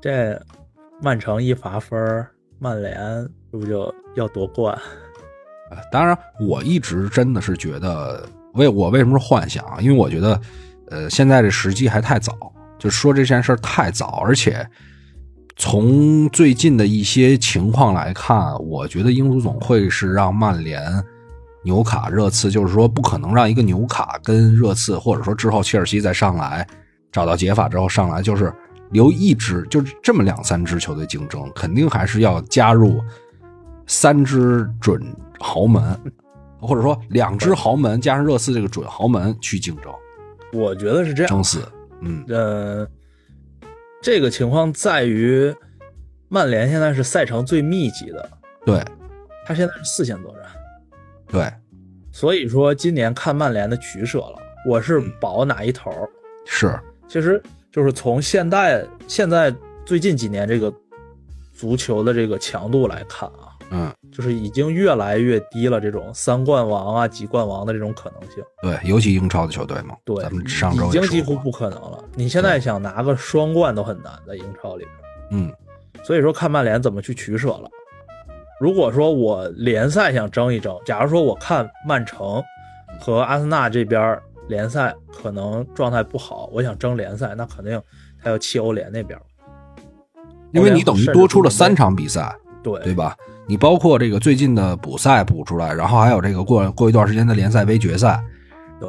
[0.00, 0.36] 这
[1.00, 2.26] 曼城一罚分，
[2.58, 2.96] 曼联
[3.52, 4.76] 是不是就要夺冠？
[5.70, 9.78] 呃当然，我一直真的是觉得，为我为什么是幻想啊？
[9.80, 10.40] 因为我觉得，
[10.90, 12.32] 呃，现在这时机还太早，
[12.76, 14.68] 就说这件事儿太早，而且
[15.56, 20.82] 从最近的一些情况来看，我觉得英足总会是让曼联、
[21.64, 26.66] 纽卡、热刺，就是说不可能让一个纽卡跟热刺，或者说之后切尔西再上来，
[27.10, 28.52] 找到解法之后上来，就是
[28.90, 33.02] 留一支，就是这么两三支球队竞争，肯定还是要加入
[33.86, 35.02] 三支准
[35.40, 35.98] 豪门，
[36.60, 39.90] 或者说两支豪门加上热刺这个准豪门去竞争
[40.52, 41.42] 我觉得是这样争。
[41.42, 41.62] 四。
[42.02, 42.86] 嗯，呃，
[44.06, 45.52] 这个情况在于，
[46.28, 48.30] 曼联现在是赛程最密集的，
[48.64, 48.80] 对。
[49.44, 50.42] 他现在是四线作战，
[51.26, 51.52] 对。
[52.12, 55.12] 所以说今年看曼联的取舍了，我是嗯。
[55.20, 56.08] 保哪一头儿？
[56.46, 56.78] 是，
[57.08, 57.42] 其实
[57.72, 59.52] 就是从现代现在
[59.84, 60.72] 最近几年这个
[61.52, 68.42] 足球的这个强度来看啊，嗯，就是已经越来越低了，这种三冠王啊、几冠王的这种可能性。
[68.62, 72.02] 对，尤其英超的球队嘛，对，咱们上周已经几乎不可能了。
[72.14, 74.94] 你现在想拿个双冠都很难，在英超里边。
[75.30, 75.52] 嗯
[76.04, 77.68] 所以说看曼联怎么去取舍了。
[78.60, 82.40] 如果说我联赛想争一争，假如说我看曼城
[83.00, 84.16] 和阿森纳这边
[84.48, 87.82] 联赛可能状态不好，我想争联赛，那肯定
[88.22, 89.18] 他要弃欧联那边。
[90.52, 93.16] 因为你等于多出了三场比赛，对对吧？
[93.46, 98.20] 你包括这个最近的补赛补出来，然后还有这个过过一段时间的联赛杯决赛，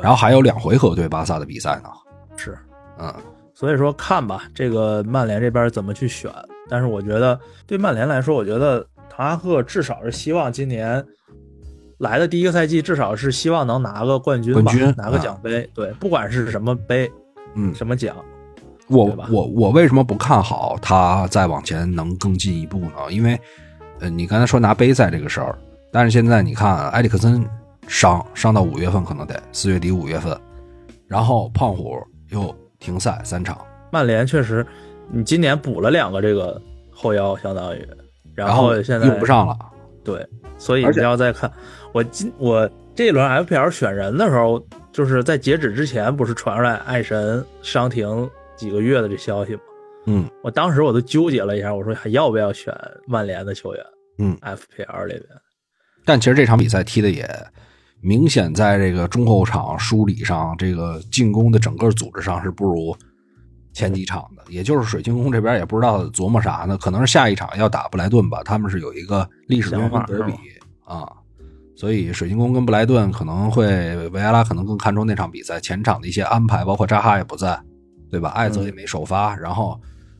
[0.01, 1.89] 然后还有两回合对巴萨的比赛呢。
[2.35, 2.57] 是，
[2.99, 3.13] 嗯，
[3.53, 6.31] 所以说看吧，这个曼联这边怎么去选。
[6.69, 11.03] 但是我觉得对曼联来说，我觉得滕哈赫至少是希望今年
[11.99, 15.69] 来的第一个赛季，至少是希望能拿个冠军吧，冠军拿个奖杯。
[15.73, 17.09] 对，不管是什么杯，
[17.55, 18.15] 嗯，什么奖，
[18.87, 22.91] 我我我为什么不看好他再往前能更进一步呢？
[23.09, 23.39] 因为，
[23.99, 25.57] 呃，你刚才说拿杯赛这个事儿，
[25.91, 27.43] 但是现在你看埃里克森
[27.87, 30.37] 伤伤到五月份可能得四月底五月份，
[31.07, 31.97] 然后胖虎
[32.29, 33.57] 又停赛三场，
[33.91, 34.65] 曼联确实，
[35.09, 37.79] 你今年补了两个这个后腰，相当于，
[38.35, 39.57] 然然后现在用不上了。
[40.03, 40.25] 对，
[40.57, 41.51] 所以你要再看
[41.91, 49.61] 我今我这一轮 FPL 选人的时候，就是在截止之前不是传出来爱神伤停几个月的这消息吗？
[50.07, 52.73] 嗯我当时我都纠结了一下，我说还要不要选
[53.05, 53.83] 曼联的球员
[54.17, 55.23] 嗯，FPL 里边？
[56.05, 57.29] 但其实这场比赛踢的也
[57.99, 62.95] 明显在这个中后场梳理上，这个进攻的整个组织上是不如
[63.73, 64.43] 前几场的。
[64.47, 70.33] 也就是水晶宫这边也不知道琢磨啥呢，可能是下一场要打布莱顿吧，他们是有一个历史渊源德比
[70.85, 71.11] 啊，
[71.75, 73.67] 所以水晶宫跟布莱顿可能会
[74.09, 77.59] 维埃拉可能更看重那场比赛前场的一些安排，包括扎哈也不在，
[78.09, 78.29] 对吧？
[78.29, 79.77] 艾泽也没首发，然后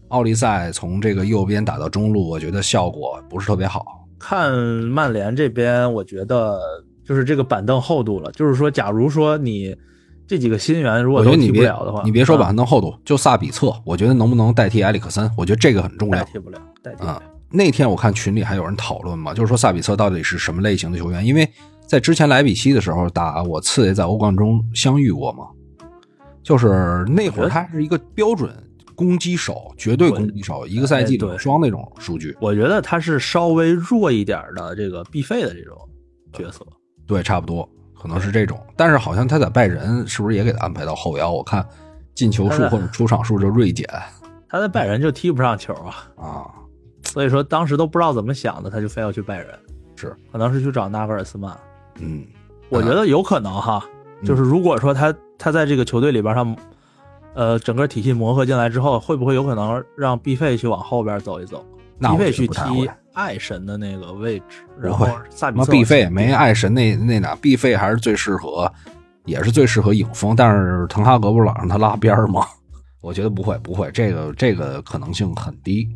[0.09, 4.07] 奥利赛从这个右边打到中路，我觉得效果不是特别好。
[4.19, 6.59] 看曼联这边，我觉得
[7.05, 9.75] 就是这个板凳厚度了，就是说，假如说你
[10.25, 15.29] 这几个新援如果都踢不了的话，你别说啊板凳厚度，就萨比策，我觉得能不能代替埃里克森？
[15.37, 17.23] 我觉得这个很重要代替不了，代替不啊了。。
[17.49, 21.25] 那天我看群里还有人讨论嘛，就是说萨比策到底是什么类型的球员？
[21.25, 21.47] 因为
[21.85, 25.45] 在之前莱比锡的时候打我次也在欧冠中相遇过嘛，
[26.43, 28.51] 就是那会儿他是一个标准
[28.97, 32.35] 攻击手，绝对攻击手，一个赛季两双那种数据。
[32.41, 35.77] 我觉得他是稍微弱一点的这个必费的这种
[36.33, 36.65] 角色。
[37.05, 38.59] 对，差不多，可能是这种。
[38.75, 41.31] 但是好像他在拜仁是不是也给他安排到后腰？
[41.31, 41.63] 我看
[42.15, 43.87] 进球数或者出场数就锐减
[44.49, 46.51] 他在拜仁就踢不上球啊，啊。
[47.03, 49.47] 所以说当时都不知道怎么想的，他就非要去拜仁，
[49.95, 51.55] 是，可能是去找纳格尔斯曼。
[51.99, 52.25] 嗯，
[52.69, 53.85] 我觉得有可能哈，
[54.21, 56.43] 嗯就是如果说他他在这个球队里边他，
[57.37, 61.63] 呃，整个体系磨合进来之后，会不会有可能让毕费去往后边走一走？
[61.99, 68.71] 那我觉得毕费去踢爱神的那个位置，然后萨比什么毕费没爱神那那哪毕费还是最适合，
[69.25, 70.35] 也是最适合影锋。
[70.35, 72.43] 但是滕哈格不是老让他拉边儿吗？
[73.01, 75.87] 我觉得不会，不会，这个这个可能性很低。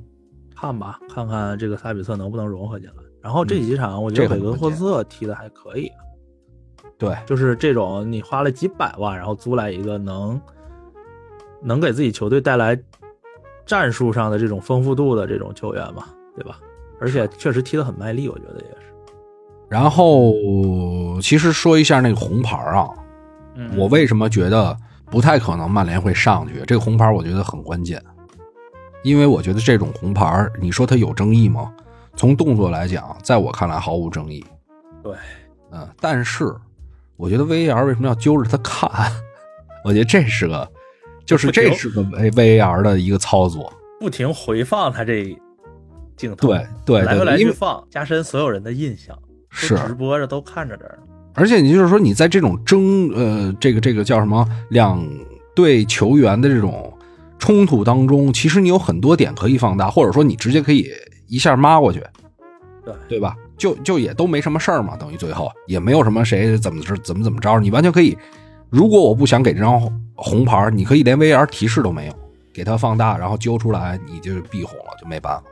[0.56, 2.96] 看吧，看看这个萨比策能不能融合进来。
[3.20, 5.92] 然后这几场，我觉得韦格霍斯特踢的还可以，
[7.00, 10.40] 对，就是这种你花了几百万，然后租来一个能
[11.64, 12.78] 能给自己球队带来
[13.66, 16.06] 战术上的这种丰富度的这种球员嘛，
[16.36, 16.60] 对吧？
[17.00, 18.94] 而且确实踢得很卖力，我觉得也是。
[19.70, 20.34] 然后
[21.22, 22.90] 其实说一下那个红牌啊，
[23.56, 26.62] 嗯我为什么觉得不太可能曼联会上去？
[26.68, 28.04] 这个红牌我觉得很关键，
[29.04, 31.74] 因为我觉得这种红牌，你说它有争议吗？
[32.16, 34.44] 从动作来讲，在我看来毫无争议。
[35.02, 35.14] 对，
[35.72, 36.54] 嗯，但是
[37.16, 38.90] 我觉得 VAR 为什么要揪着他看？
[39.86, 40.70] 我觉得这是个，
[41.32, 43.72] 就是这是个 V VAR 的一个操作。
[44.00, 45.36] 不停回放他这
[46.16, 49.18] 镜头，对对来回来去放，加深所有人的印象。
[49.54, 50.98] 是直播着都看着这儿，
[51.34, 55.06] 而且你就是说你在这种争呃这个这个叫什么两
[55.54, 56.92] 队球员的这种
[57.38, 60.90] 冲突当中，其实你有很多点可以放大，或者说你直接可以
[61.28, 62.02] 一下抹过去，
[62.86, 63.36] 对对吧？
[63.58, 68.18] 就就也都没什么事儿嘛，等于最后也没有什么谁怎么着怎么怎么着，你完全可以。
[68.72, 69.80] 如果我不想给这张
[70.16, 72.14] 红牌，你可以连 VR 提示都没有，
[72.54, 75.44] 给它放大，然后揪出来，你就必红了，就没办法。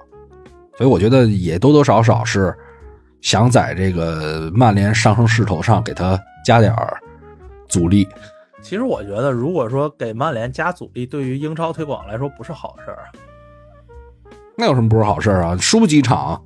[0.77, 2.55] 所以我觉得也多多少少是
[3.19, 6.97] 想在这个曼联上升势头上给他加点儿
[7.67, 8.07] 阻力。
[8.61, 13.07] 其实我觉得，如果说给曼联加阻力，对于英超推广来说不是好事儿啊。
[14.57, 15.57] 那有什么不是好事儿啊？
[15.57, 16.41] 输几场，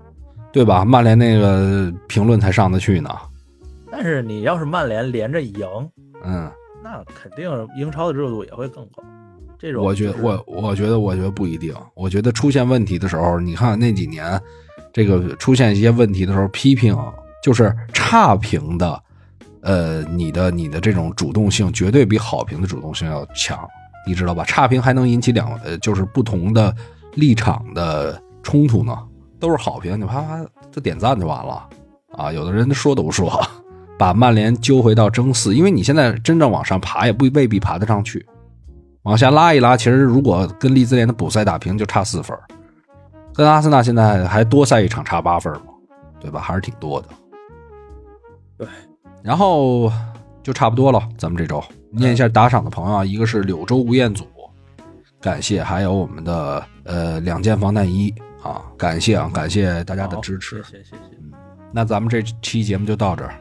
[0.51, 0.83] 对吧？
[0.83, 3.09] 曼联那个评论才上得去呢。
[3.91, 5.67] 但是你要是曼联连着赢，
[6.23, 6.51] 嗯，
[6.83, 9.01] 那肯定英超的热度也会更高。
[9.57, 11.73] 这种我觉得我我觉得我觉得不一定。
[11.95, 14.39] 我觉得出现问题的时候，你看那几年，
[14.91, 16.93] 这个出现一些问题的时候，批评
[17.41, 19.01] 就是差评的，
[19.61, 23.65] 呃，你的你的这种主动性绝对比好评的主动性要强，
[24.05, 24.43] 你知道吧？
[24.43, 26.75] 差评还能引起两呃，就是不同的
[27.13, 28.97] 立场的冲突呢。
[29.39, 31.67] 都是好评，你啪啪就点赞就完了
[32.13, 32.31] 啊！
[32.31, 33.29] 有的人说都不说，
[34.03, 38.25] 把曼联揪回到争四，因为你现在真正往上爬也不未必爬得上去。
[39.03, 42.37] 往下拉一拉，其实如果跟利兹联的补赛打平，就差四分，
[43.33, 45.67] 跟阿森纳现在还多赛一场，差八分嘛，
[46.19, 46.41] 对吧？
[46.41, 47.07] 还是挺多的。
[48.57, 48.67] 对，
[49.21, 49.89] 然后
[50.43, 51.01] 就差不多了。
[51.17, 54.27] 咱们这周念一下打赏的朋友啊，一个是柳州吴彦祖，
[55.21, 60.61] 感谢，还有我们的呃两件防弹衣啊，感谢啊，感谢大家的支持。
[60.63, 61.17] 谢谢谢谢，
[61.71, 63.33] 那咱们这期节目就到这儿，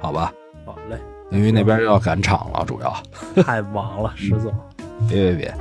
[0.00, 0.32] 好吧？
[0.64, 0.98] 好嘞，
[1.30, 2.94] 因为那边又要赶场了，主要
[3.42, 4.52] 太忙了，石总。
[5.08, 5.54] 别别别，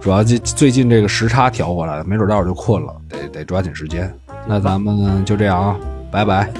[0.00, 4.12] 主要这最近这个时差调过来了，没准待会儿就困了，得得抓紧时间。
[4.46, 5.76] 那咱们就这样啊，
[6.10, 6.50] 拜拜。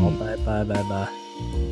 [0.00, 1.71] 嗯，拜拜拜拜。